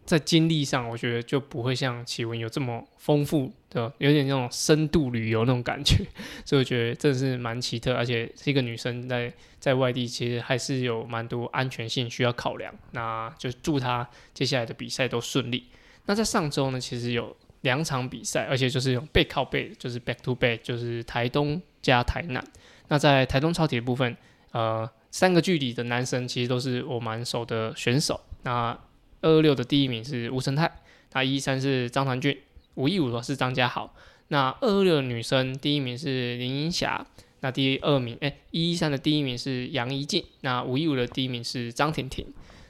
[0.05, 6.05] 在经历上，我觉得就不会像奇文有这么丰富的，有点那种深度旅游那种感觉，
[6.43, 12.73] 所以我觉得真的是蛮奇特，而且是一个女生在在外地，其实还是有蛮多安全性需要考量。
[12.91, 15.65] 那就祝她接下来的比赛都顺利。
[16.05, 22.43] 那在上周呢，其实有两场比赛，而且就是用背靠背，就是 back to back，就是台东加台南。
[22.89, 24.17] 那在台东超体的部分，
[24.51, 28.19] 呃，三个距离的男生其实都是我蛮熟的选手。
[28.43, 28.77] 那
[29.23, 30.71] 二二六的第一名是吴成泰，
[31.13, 32.38] 那一三是张传俊，
[32.75, 33.95] 五一五的是张家豪。
[34.27, 37.05] 那二二六的女生第一名是林英霞，
[37.41, 42.25] 那第二名哎一一三的第一名是杨怡静，那五一五的第一名是张婷婷。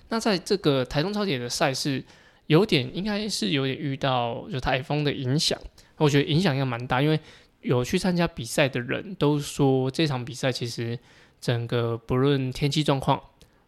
[0.09, 2.03] 那在这个台中超铁的赛事，
[2.47, 5.59] 有点应该是有点遇到就台风的影响，
[5.97, 7.19] 我觉得影响应该蛮大，因为
[7.61, 10.99] 有去参加比赛的人都说这场比赛其实
[11.39, 13.21] 整个不论天气状况，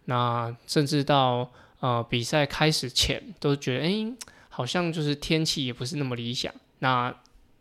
[0.06, 4.14] 那甚至到呃，比赛开始前都觉得，哎，
[4.50, 6.54] 好像就是天气也不是那么理想。
[6.80, 7.14] 那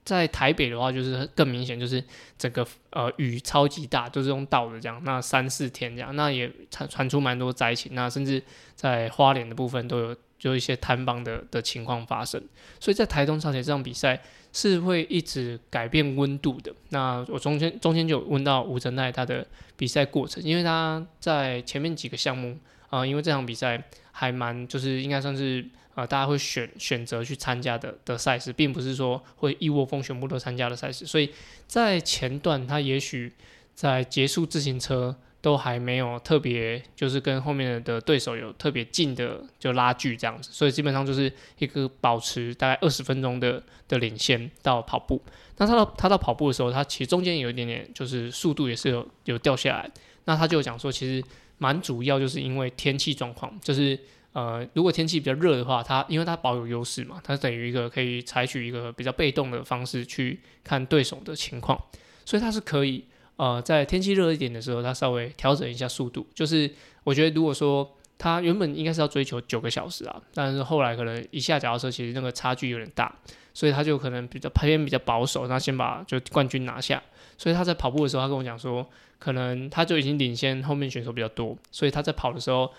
[0.05, 2.03] 在台北的话，就是更明显，就是
[2.38, 5.00] 整个呃雨超级大，都是用倒的这样。
[5.03, 7.94] 那三四天这样，那也传传出蛮多灾情。
[7.94, 8.42] 那甚至
[8.74, 12.42] 在花莲的部分都有就一些摊帮的的情况发生。
[12.79, 14.20] 所以在台东超铁这场比赛
[14.53, 16.70] 是会一直改变温度的。
[16.90, 22.59] 那我中间中间就有问到吴成奈他的比赛过程，因为他在前面几个项目
[22.94, 23.83] 啊，因为这场比赛。
[24.16, 31.04] 还蛮就是应该算是呃大家会选选择去参加的的赛事，并不是说会一窝蜂全部都参加的赛事。
[31.04, 31.28] 所以
[31.66, 33.33] 在前段，他也许
[33.74, 45.20] 在结束自行车都还没有特别就是跟后面的对手有特别近的就拉锯这样子，所以基本上就是一个保持大概二十分钟的的领先到跑步。
[45.57, 49.90] 那他到他到跑步的时候，他其实中间有一点点就是速度也是有有掉下来。
[50.26, 51.26] 那他就讲说，其实。
[51.64, 53.98] 蛮主要就是因为天气状况，就是
[54.35, 61.81] 呃，如果天气比较热的话，它因为它保有优势嘛，它等于一个可以采取一个比较被动的方式去看对手的情况，
[62.27, 63.03] 所以它是可以
[63.37, 66.27] 呃，在天气热一点的时候，它稍微调整一下速度。
[66.35, 66.70] 就是
[67.03, 73.11] 我觉得如果说它原本应该是要追求九个小时啊，但是后来可能一下脚踏车其实那个差距有点大，
[73.55, 77.03] 所以他就可能比较偏比较保守，那先把就冠军拿下。
[77.38, 78.86] 所以他在跑步的时候，他跟我讲说。
[79.16, 82.70] 可能他就已经领先后面选手比较多，所以他在跑的时候，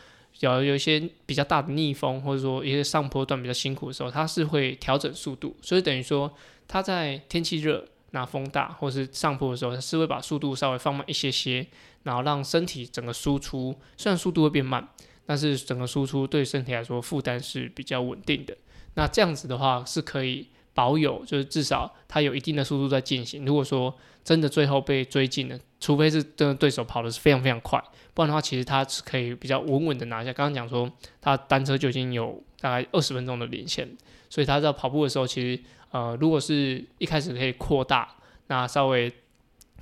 [0.41, 5.55] 有有一些比较大的逆风，或者说一些上坡段比较辛苦的时候，他是会调整速度。
[5.63, 6.31] 所以等于说
[6.67, 11.65] 他在天气热、那风大或是上坡的时候，他是会把速度稍微放慢一些些，
[12.03, 14.87] 然后让身体整个输出虽然速度会变慢，
[15.25, 18.55] 但是整个输出对身体来说负担是比较稳定的。
[18.93, 23.43] 那这样子的话是可以保有，就是至少它有一定的速度在进行。
[23.43, 23.91] 如果说
[24.23, 30.33] 真的最后被追进了，除非是真的对手跑的是非常非常快，不然的话，其实他是可以比较稳稳的拿下。
[30.33, 33.89] 刚刚讲说他单车就已经有大概二十分钟的领先，
[34.29, 38.15] 所以他在跑步的时候，其实呃，如果是一开始可以扩大，
[38.47, 39.11] 那稍微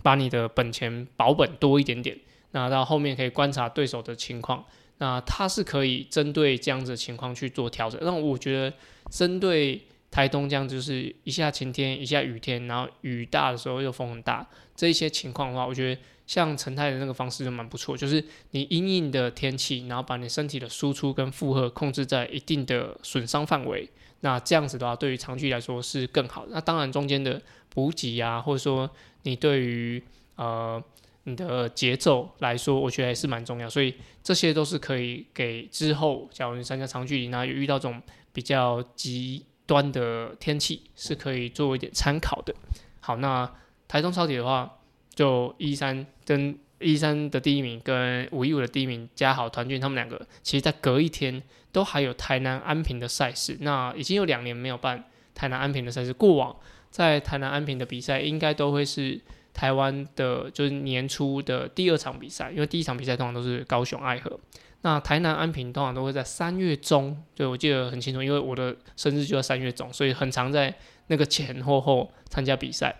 [0.03, 2.15] 把你的本钱保本多一点点，
[2.51, 4.63] 那到后面可以观察对手的情况，
[4.99, 7.99] 那他是可以针对这样子的情况去做调整。
[8.03, 8.73] 那我觉得
[9.09, 9.81] 针对
[10.13, 23.89] 台东这样，就是一下晴天，一下雨天，然后雨大的时候又风很大，这一些情况的话，我觉得像陈太的那个方式就蛮不错，就是你阴影的天气，然后把你身体的输出跟负荷控制在一定的损伤范围。
[24.19, 26.51] 那这样子的话，对于长距离来说是更好的。
[26.53, 28.87] 那当然中间的补给啊，或者说
[29.23, 30.03] 你对于
[30.35, 30.81] 呃
[31.23, 33.67] 你的节奏来说，我觉得还是蛮重要。
[33.67, 37.99] 所以这些都是可以给之后，假如你参加长距离，那有遇到这种
[38.31, 42.53] 比较急端的天气，是可以做一点参考的。
[42.99, 43.49] 好，那
[43.87, 44.79] 台中超体的话，
[45.13, 51.41] 就一三跟一三的第一名跟五一五的第一名加好团俊，他们两个其实在隔一天
[51.71, 53.57] 都还有台南安平的赛事。
[53.61, 56.55] 那已经有两年没有办台南安平的赛事，过往
[56.89, 59.19] 在台南安平的比赛应该都会是
[59.53, 64.39] 台湾的，就是年初的第二场比赛，因为第一场比赛通常都是高雄爱河。
[64.83, 70.73] 那台南安平通常都会在三月中，对我记得很清楚，因为我的生日就在三月中，所以很常在
[71.07, 72.93] 那个前后后参加比赛。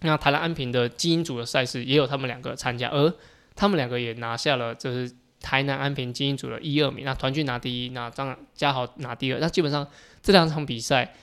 [0.00, 3.12] 那台南安平的基因组的赛事也有他们两个参加，而
[3.54, 5.10] 他们两个也拿下了就是
[5.40, 7.02] 台南安平基因组的一二名。
[7.04, 9.40] 那团聚拿第一，那张嘉豪拿第二。
[9.40, 9.86] 那基本上
[10.22, 11.14] 这两场比赛，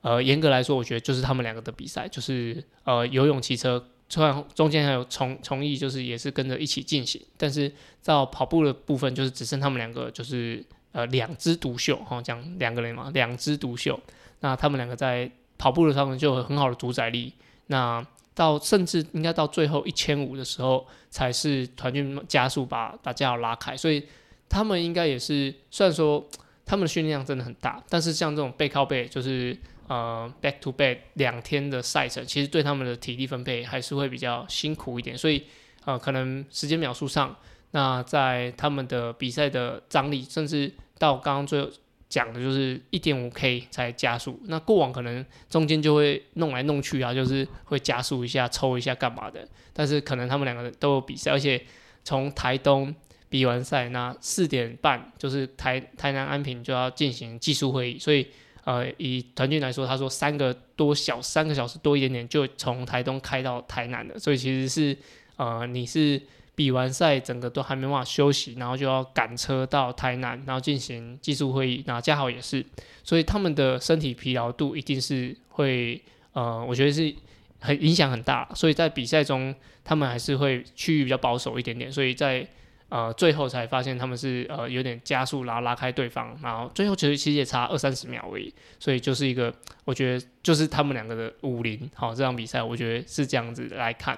[0.00, 7.72] 呃，严格来说，我觉得就是他们两个的比赛，就是呃游泳、骑车，虽然中间还有从从艺，就是也是跟着一起进行，但是
[8.04, 13.98] 到跑步的部分，就是只剩他们两个，就是呃两枝独秀哈，讲两个人嘛，两枝独秀。
[14.40, 17.32] 那他们两个在跑步的上面就有很好的主宰力。
[17.68, 24.04] 那到甚至应该到最后一千五的时候，才是团军加速把把加号拉开，所以
[24.48, 26.22] 他们应该也是虽然说
[26.66, 29.56] 他们的训练量真的很大，但是像这种背靠背就是
[29.88, 35.44] 呃 back to back 两天的赛程，其实对他们的体力分配还是会比较辛苦一点，所以
[35.84, 37.36] 呃可能时间秒数上，
[37.70, 41.70] 那在他们的比赛的张力，甚至到刚刚最后。
[42.06, 49.48] 讲的就是一点五 K 才加速，那过往可能中间就会弄来弄去啊，就是会加速一下、抽一下干嘛的。
[49.72, 51.60] 但是可能他们两个人都有比赛，而且
[52.04, 52.94] 从台东
[53.28, 58.28] 比完赛，那四点半就是台台南安平就要进行技术会议，所以
[58.64, 64.96] 呃，以团军来说，他说三个多小三个小时多一点点就从台东开到台南了，所以其实是
[65.36, 66.20] 呃你是。
[66.56, 71.82] 比完赛，整个都还没办法休息，然后就要赶车到台南，然后进行技术会议。
[71.84, 72.64] 那嘉豪也是，
[73.02, 76.00] 所以他们的身体疲劳度一定是会，
[76.32, 77.12] 呃，我觉得是
[77.58, 78.48] 很影响很大。
[78.54, 79.52] 所以在比赛中，
[79.82, 81.90] 他们还是会区域比较保守一点点。
[81.90, 82.46] 所以在
[82.94, 88.54] 呃最后才发现他们是呃有点加速，然后拉开对方，然后最后其实其实也差二三十秒而已。
[88.78, 89.52] 所以就是一个，
[89.84, 91.90] 我觉得就是他们两个的武林。
[91.92, 94.16] 好，这场比赛我觉得是这样子来看。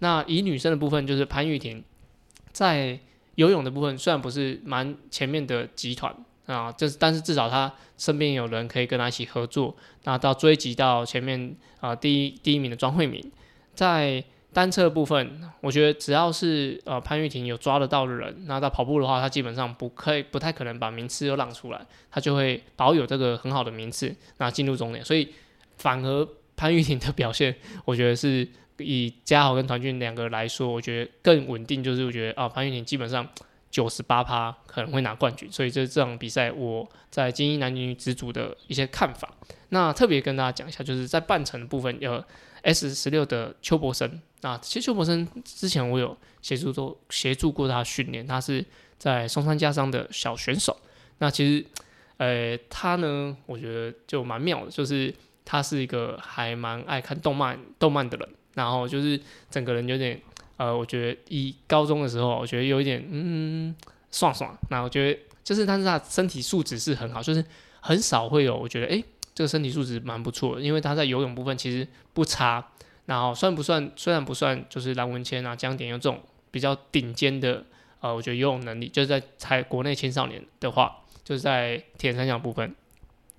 [0.00, 1.84] 那以女生的部分，就是潘玉婷
[2.50, 2.98] 在
[3.36, 6.12] 游泳的部分，虽然不是蛮前面的集团
[6.46, 9.76] 啊，就是但是至少她身边有人可以跟她一起合作。
[10.02, 13.22] 那到追及到前面啊第一第一名的庄慧敏，
[13.72, 14.24] 在
[14.56, 25.04] 单车部分，我觉得只要是呃潘玉婷有抓得到的人，那到跑步的话，他基本上不可以不太可能把名次又让出来，他就会保有这个很好的名次，那进入终点。
[25.04, 25.28] 所以
[25.76, 26.26] 反而
[26.56, 27.54] 潘玉婷的表现，
[27.84, 28.48] 我觉得是。
[28.78, 31.82] 以嘉豪跟团俊两个来说，我觉得更稳定。
[31.82, 33.26] 就是我觉得啊，潘玉婷基本上
[33.70, 39.32] 九十八趴可能会拿冠军，所以这这场比赛我在精英男女子组的一些看法。
[39.70, 42.22] 那特别跟大家讲一下，就是在半程的部分有
[42.66, 44.20] S 十六的邱博生。
[44.42, 48.64] 啊其实邱博生之前我有协助做协助过他训练，他是
[48.98, 50.76] 在松山家商的小选手。
[51.18, 51.64] 那其实
[52.18, 55.14] 呃他呢，我觉得就蛮妙的，就是
[55.44, 58.28] 他是一个还蛮爱看动漫动漫的人。
[58.54, 60.18] 然后就是整个人有点，
[60.56, 63.76] 呃，我觉得以高中的时候，我觉得有一点，嗯，
[64.10, 64.56] 爽爽。
[64.70, 67.44] 那我觉得就是，但是他身体素质是很好，就是
[67.80, 69.04] 很少会有，我觉得，哎，
[69.36, 72.72] 这个身体素质蛮不错的，因为他在游泳部分其实不差。
[73.04, 73.92] 然后算不算？
[73.94, 76.20] 虽然不算，就是蓝文谦啊、江点有这种
[76.50, 77.64] 比较顶尖的，
[78.00, 82.74] 呃，我觉得游泳能力，就是在才国内青少年的话，就是在铁三项部分，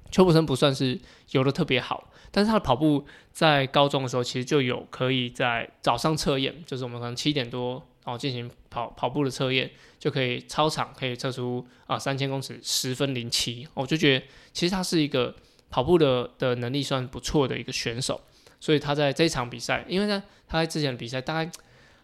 [0.09, 0.97] 邱普生不算是
[1.31, 2.09] 游的特别好。
[2.31, 9.69] 但是他的跑步在高中的时候，其实就有可以在早上测验，就是我们可能七点多然后进行跑跑步的测验，
[9.99, 15.35] 就可以操场可以测出啊三千公尺十分零七，我就觉得其实他是一个
[15.69, 18.21] 跑步的的能力算不错的一个选手，
[18.59, 21.51] 所以他在这场比赛，因为呢他在之前的比赛大概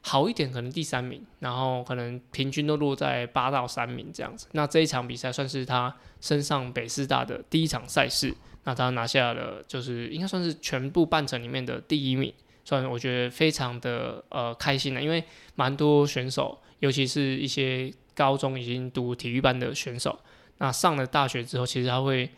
[0.01, 8.33] 好一点，可能第三名，然后可能平均都落在八到三名这样子，那这一场比赛算是他升上北师大的第一场赛事。
[8.65, 12.33] 那他拿下了，就是应该算是全部半程里面的第一名。
[12.63, 15.21] 算我觉得非常的呃开心的，因为
[15.55, 20.17] 蛮多选手，尤其是一些高中已经读体育班的选手，
[20.59, 22.31] 那上了大学之后，其实他会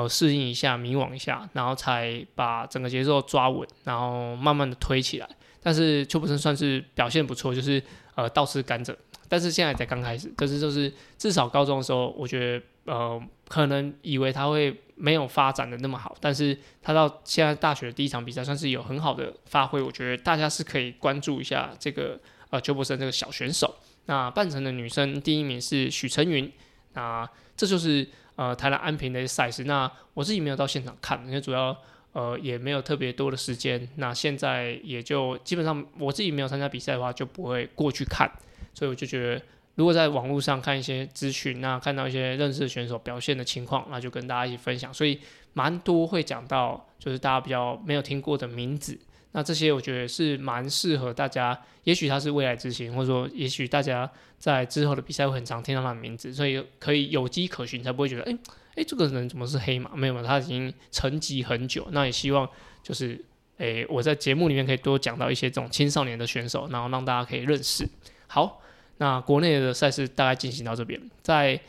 [0.00, 5.28] 呃适应一下，迷惘一下，然后才把整个节奏抓稳，然后慢慢的推起来。
[5.62, 7.82] 但是邱博生算是表现不错，就是
[8.14, 8.96] 呃倒吃甘蔗，
[9.28, 22.18] 但是现在才刚开始，可是就是至少高中的时候，我觉得呃可能以为他会没有发展的那么好，但是他到现在大学的第一场比赛算是有很好的发挥，我觉得大家是可以关注一下这个
[22.50, 23.76] 呃邱博生这个小选手。
[24.06, 26.50] 那半程的女生第一名是许晨云，
[26.94, 28.08] 那这就是
[28.40, 29.64] 呃台南安平的赛事。
[29.64, 31.76] 那我自己没有到现场看，因为主要。
[32.12, 38.28] 呃，也没有特别多的时间，那现在也就基本上我自己没有参加比赛的话，就不会过去看，
[38.74, 39.42] 所以我就觉得，
[39.76, 44.92] 如果在网络上看一些资讯，那看到一些认识的选手表现的情况，那就跟大家一起分享。
[44.92, 45.20] 所以
[45.52, 48.98] 蛮多会讲到，就是大家比较没有听过的名字，
[49.32, 58.36] 那这些我觉得是蛮适合大家，也许他是未来之星，或者说也许大家在之后的比赛会很常听到他的名字，所以可以有迹可循，才不会觉得哎。
[58.76, 59.96] 哎，这个人怎么是黑马？
[59.96, 61.88] 没有嘛，他已经沉寂很久。
[61.90, 62.48] 那也希望
[62.84, 63.20] 就是，
[63.58, 67.84] 哎，我在节目里面可以多讲到一些这种青少年的选手，然后让大家可以认识。
[68.28, 68.62] 好，
[68.98, 71.60] 那国内的赛事大概进行到这边，在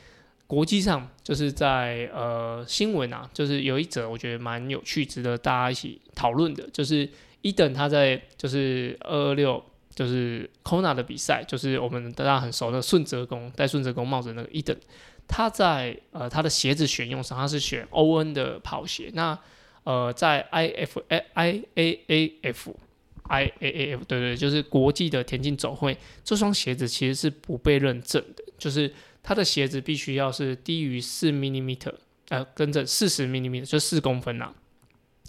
[0.45, 7.09] 国际上，就是在呃新闻啊，就是有一则我觉得蛮有趣，值得大家一起讨论的，就是
[7.41, 9.63] 伊登他在就是二二六
[9.93, 14.75] 就是 Kona 的比赛，就是我们大家很熟的顺泽公戴顺泽公帽子那个伊登。
[15.27, 19.09] 他在呃他的鞋子选用上，他是选欧恩的跑鞋。
[19.13, 19.37] 那
[19.83, 22.75] 呃在 I F A I A A F
[23.23, 31.93] I A A F 对对，就是国际的田径总会，这双鞋子其实是不被认证的，就是他的鞋子必须要是低于四 millimeter，
[32.29, 34.53] 呃，跟着四十 m m 就四公分呐，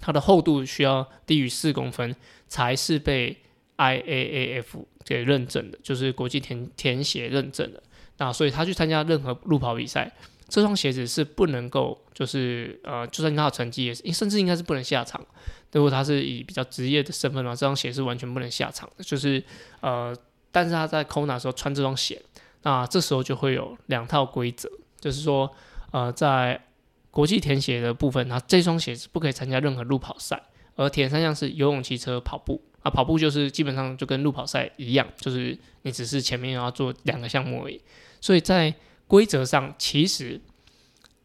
[0.00, 2.14] 它的厚度需要低于四公分
[2.48, 3.36] 才是被
[3.76, 7.82] I A A F 给认证的，就是国际田田鞋认证的。
[8.18, 10.12] 那所以他去参加任何路跑比赛，
[10.48, 15.24] 这双鞋子是不能够，就是呃，就算他的成绩也是，甚至应该是不能下场。
[15.72, 19.02] 如果他是以比较职业的身份嘛，这双鞋是完全不能下场的。
[19.02, 19.42] 就是
[19.80, 20.14] 呃，
[20.50, 22.20] 但是他在 Kona 时候穿这双鞋，
[22.62, 24.70] 那这时候就会有两套规则，
[25.00, 25.50] 就是说
[25.90, 26.62] 呃，在
[27.12, 30.42] 国际田协的部分，那这双鞋子不可以参加任何路跑赛，
[30.74, 32.60] 而铁三项是游泳、骑车、跑步。
[32.82, 37.80] 啊，跑步就是基本上就跟路跑赛一样，就是你只是前面要做两个项目而已。
[38.20, 38.74] 所以在
[39.06, 40.40] 规则上，其实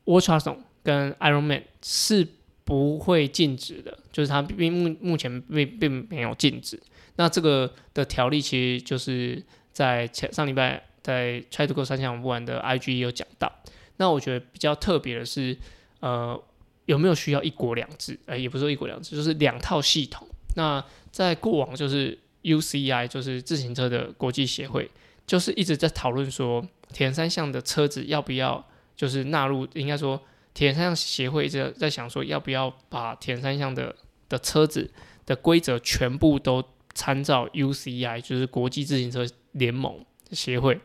[0.05, 2.27] Ultra 跟 Ironman 是
[2.63, 6.79] 不会禁止的，就是它并目目前并并没有禁止。
[7.15, 13.51] 那这个的条例其实就是在前上礼拜在 Try to Go 三项不完的 IG 有讲到。
[13.95, 15.57] 那我觉得比较特别的是，
[15.99, 16.39] 呃，
[16.85, 18.17] 有没有需要一国两制？
[18.25, 20.27] 呃，也不是说一国两制，就是两套系统。
[20.55, 24.89] 那在过往就是 UCI，就是自行车的国际协会，
[25.25, 30.21] 就是一直在讨论说，田三项的车子要不要就是纳入，应该说
[30.53, 33.95] 田三项协会一直在想说，要不要把田三项的
[34.29, 34.89] 的车子
[35.25, 40.79] 的规则全部都参照 UCI，就是国际自行车联盟协会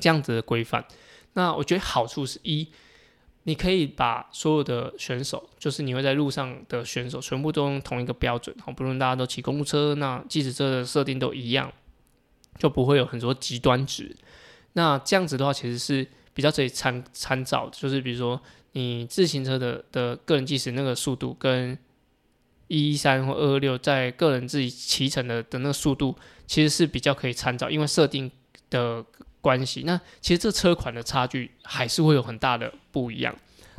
[0.00, 0.84] 这样子的规范。
[1.34, 2.68] 那我觉得好处是一。
[3.48, 11.72] 你可以把所有的选手，就是你会在路上的选手，全部都用同一个标准，好，不论大家都骑公路车，那即使车的设定都一样，
[12.58, 14.14] 就不会有很多极端值。
[14.74, 18.38] 那这样子的话，其实是比较可以参参照，就是比如说
[18.72, 21.78] 你自行车的的个人计时那个速度，跟
[22.66, 26.14] 一三或二二六在个人自己骑乘的的那个速度，
[26.46, 28.30] 其实是比较可以参照，因为设定
[28.68, 29.06] 的。
[29.40, 33.34] 关系，那其实这车款的差距还是会有很大的不一样。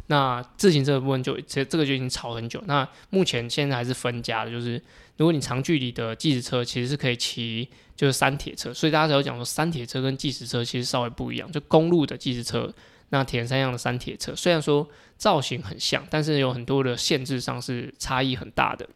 [0.07, 2.59] 那自行车的部分就其实这个就已经吵很久。
[2.65, 4.81] 那目前现在还是分家的，就是
[5.17, 8.73] 如果你长距离的计时车其实是可以骑，就是三铁车。
[8.73, 11.51] 所以大家才有讲说三铁车跟计时车其实稍微不一样。
[11.51, 12.73] 就公路的计时车，
[13.09, 18.89] 那铁人三项的三铁车，虽然说造型很像，但是有很多的限制上是差异很大的。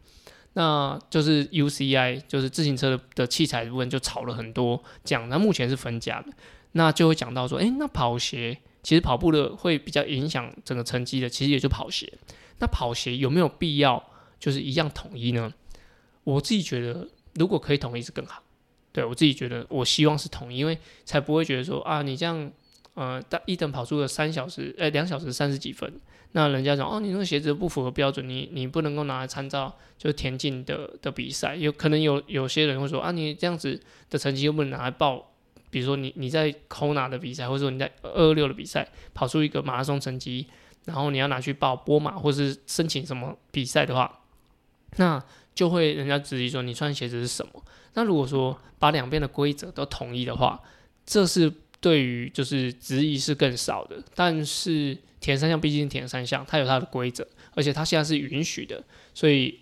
[0.53, 6.31] 那就是 UCI，就是自行车的的器材部分就吵了很多，讲那目前是分家的，
[6.73, 12.11] 那就会讲到说，诶，那跑鞋其实跑步的会比较影响整个成绩的，其实也就跑鞋。
[12.59, 14.03] 那跑鞋有没有必要
[14.39, 15.53] 就是一样统一呢？
[16.23, 18.43] 我自己觉得，如果可以统一是更好。
[18.91, 22.51] 对我自己觉得，我希望是统一，因为才不会觉得说啊，你这样。
[22.95, 25.91] 呃，大一等跑出了三小时，呃，两小时三十几分。
[26.35, 31.55] 那人家讲，哦，你那个鞋子不符合标准，你你不能够拿来参照，就是田径的的比赛。
[31.55, 33.79] 有可能有有些人会说，啊，你这样子
[34.09, 35.31] 的成绩又不能拿来报，
[35.69, 40.47] 比如说你你在 Kona 的比赛，或者说你在二二六的比赛跑出一个马拉松成绩，
[40.85, 44.21] 然后你要拿去报波马或是申请什么比赛的话，
[44.97, 45.23] 那
[45.53, 47.63] 就会人家质疑说你穿鞋子是什么？
[47.93, 50.59] 那如果说把两边的规则都统一的话，
[51.05, 51.53] 这是
[51.83, 54.01] 对于就是质疑是更少的。
[54.15, 58.81] 但是田三项毕竟是田三项，它有它的规则，而且它现在是允许的，
[59.13, 59.59] 所以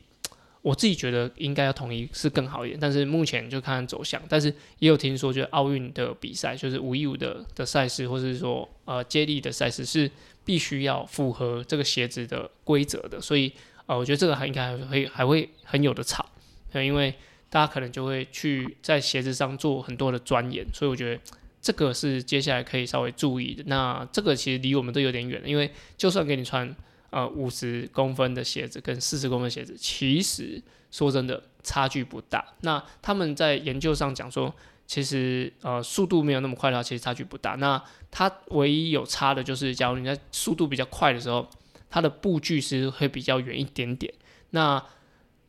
[0.61, 2.79] 我自己觉得应该要统一是更好一点。
[2.79, 10.09] 但是目前就看走向，但是也有听说，就是奥运的比赛，就是五一五的的赛事，或者是说呃接力的赛事是
[10.45, 13.51] 必须要符合这个鞋子的规则的，所以
[13.87, 16.29] 呃我觉得这个还应该还会还会很有的吵，
[16.75, 17.13] 因为。
[17.53, 21.19] 大家可能就会去在鞋子上做很多的钻研，所以我觉得
[21.61, 23.63] 这个是接下来可以稍微注意的。
[23.67, 26.75] 那这个其实离我们都有点远，因为就算给你穿
[27.11, 32.43] 呃五十公分的鞋子跟四十公分鞋子，其实说真的差距不大。
[32.61, 34.53] 那他们在研究上讲说，
[34.87, 37.51] 其实呃速度没有那么快的话，其实差距不大。
[37.55, 41.47] 那它唯一有差的就是，假如你在速度比较快的时候，
[41.89, 44.11] 它的步距是会比较远一点点。
[44.49, 44.83] 那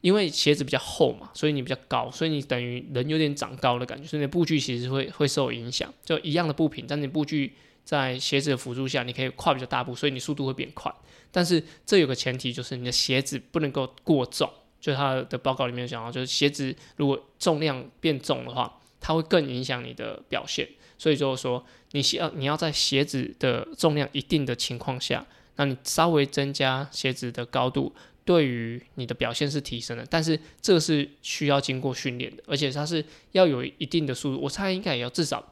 [0.03, 5.91] 因为鞋子比较厚嘛，所以你比较高，所以你等于人有点长高的感觉，所以你的步距其实会会受影响。
[6.05, 10.93] 就一样的步频，但你步距在鞋子的辅助下，你可以跨比较大步，所以你速度会变快。
[11.31, 14.51] 但是这有个前提，就是你的鞋子不能够过重。
[14.81, 20.69] 就它的报告里面讲到，就是鞋子如果重量变重的话，它会更影响你的表现。
[20.99, 25.25] 所以就是说，你需要你要在鞋子的重量一定的情况下，
[25.55, 27.95] 那你稍微增加鞋子的高度。
[28.25, 34.41] 对于你的表现是提升的，但是这是需要经过训练的，而且它是要有一定的速度。
[34.41, 35.45] 我猜应该也要至少，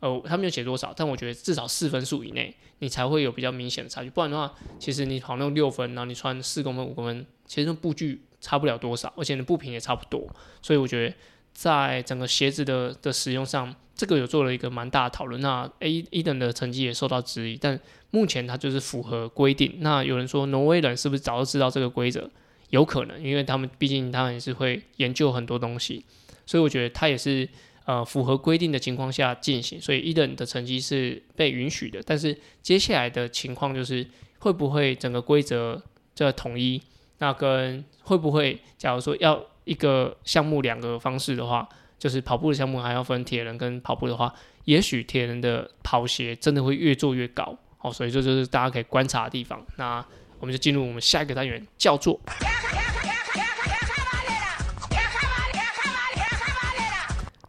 [0.00, 4.10] 呃，他没有写多少，但我觉得至少四分数以内，你才会有比较明显的差距。
[4.10, 10.28] 不然的话，其实你跑那种六分，然后你穿四公分、五公分，其实步距差不了多少，而且你步频也差不多。
[10.60, 11.14] 所以我觉得
[11.52, 15.38] 在整个鞋子的的使用上，这个有做了一个蛮大的讨论。
[15.42, 17.78] 那 A 一等的成绩也受到质疑，但。
[18.10, 19.70] 目前它就是符合规定。
[19.80, 22.30] 那有人说挪威人是不是早就知道这个规则？
[22.70, 26.02] 有可能，因为他们毕竟他们也是会研究很多东西，
[26.46, 27.46] 所以我觉得他也是
[27.84, 29.78] 呃符合规定的情况下进行。
[29.78, 32.02] 所以一等的成绩是被允许的。
[32.02, 34.06] 但是接下来的情况就是
[34.38, 35.82] 会不会整个规则
[36.14, 36.80] 这统一？
[37.18, 41.68] 那跟会不会假如说要一个项目两个方式的话，
[41.98, 44.32] 就是跑步的项目还要分铁人跟跑步的话，
[44.64, 47.58] 也许铁人的跑鞋真的会越做越高。
[47.76, 49.64] 好，所以这就是大家可以观察的地方。
[49.76, 50.04] 那
[50.40, 52.20] 我们就进入我们下一个单元，叫做。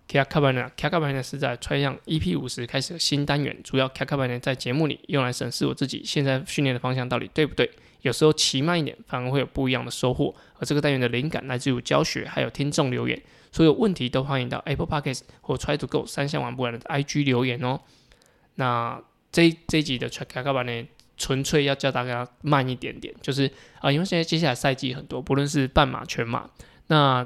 [0.08, 0.72] 卡卡班呢？
[0.76, 7.70] 卡卡班呢是在穿向 EP 五十开始的新单元，主要卡卡班呢在节目里用来审视我自己现在训练的方向到底对不对。
[8.02, 10.34] 有时候骑慢一点，反而会有不一样的收获。
[10.58, 13.22] 而这个单元的灵感来自于教学，还有听众留言。
[13.52, 17.82] 所有问题都欢迎到 Apple Podcast 或 Try to Go 三项玩不完的 IG 留言哦。
[18.56, 19.02] 那。
[19.32, 23.46] 这这一集的 track 卡版呢，纯粹要教大家慢一点点，就是
[23.80, 26.50] 啊，因为现在接下来赛季很多，不论是半马、全马，
[26.88, 27.24] 那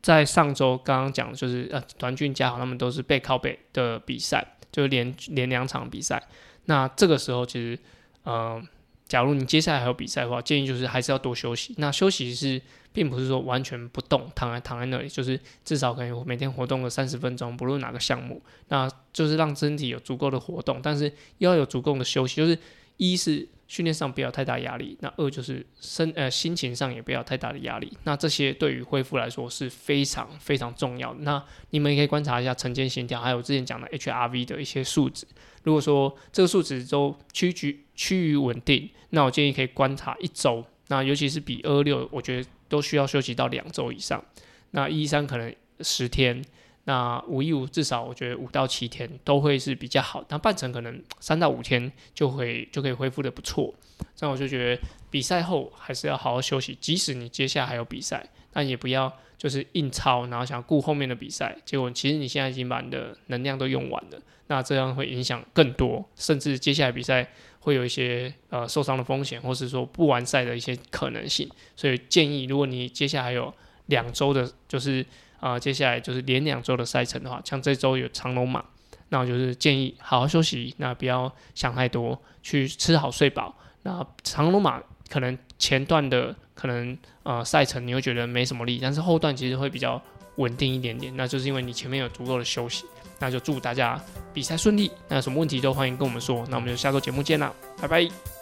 [0.00, 6.26] 在上周刚刚讲，就是呃，团俊嘉豪他们都是背靠背的比赛，就是连连两场比赛。
[6.64, 7.78] 那这个时候其实，
[8.22, 8.58] 呃，
[9.06, 11.74] 假如你接下来还有比赛的话，建议就是还是要多休息。
[11.76, 12.62] 那休息是。
[12.96, 22.36] 并不是说完全不动，躺在躺在那里，就是至少可以每天活动个三十分钟，不论哪个项目，那就是让身体有足够的活动，但是要有足够的休息。
[22.36, 22.58] 就是
[22.96, 27.92] 一是训练上不要太大压力，那二就是身呃心情上也不要太大的压力。
[28.04, 31.20] 那这些对于恢复来说是非常非常重要的。
[31.20, 35.26] 那你们也可以观察一下晨间心跳，还有之前讲的 HRV 的一些数值。
[35.64, 40.64] 如果说这个数值都趋于趋于稳定，那我建议可以观察一周。
[40.88, 42.48] 那尤其是比二六，我觉得。
[42.68, 44.24] 都需要休息到两周以上，
[44.72, 46.44] 那一三可能十天，
[46.84, 53.74] 那五一五至少我觉得五到七天都会是比较好，那半程可能三到五天就会就可以恢复的不错。
[54.14, 67.28] 这样我就觉得比赛后还是要好好休息，即使你接下来还有比赛，但也不要就是硬超，然后想顾后面的比赛，结果其实你现在已经把你的能量都用完了，那这样会影响更多，甚至接下来比赛。
[67.66, 73.52] 会有一些呃受伤的风险，或是说不完赛的一些可能性，所以建议，如果你接下来有
[73.86, 75.04] 两周的，就是
[75.40, 78.64] 啊接下来就是连两周的赛程的话，像这周有长龙马，
[79.08, 83.52] 那我就是建议好好休息，那不要想太多，去吃好睡饱。
[83.82, 90.00] 那长龙马可能前段的可能呃赛程你会觉得没什么力，但是后段其实会比较
[90.36, 92.84] 稳定一点点，那就是因为你前面有足够的休息。
[93.18, 94.00] 那就祝大家
[94.32, 94.90] 比赛顺利。
[95.08, 96.44] 那有什么问题都欢迎跟我们说。
[96.48, 98.35] 那我们就下周节目见啦，拜拜。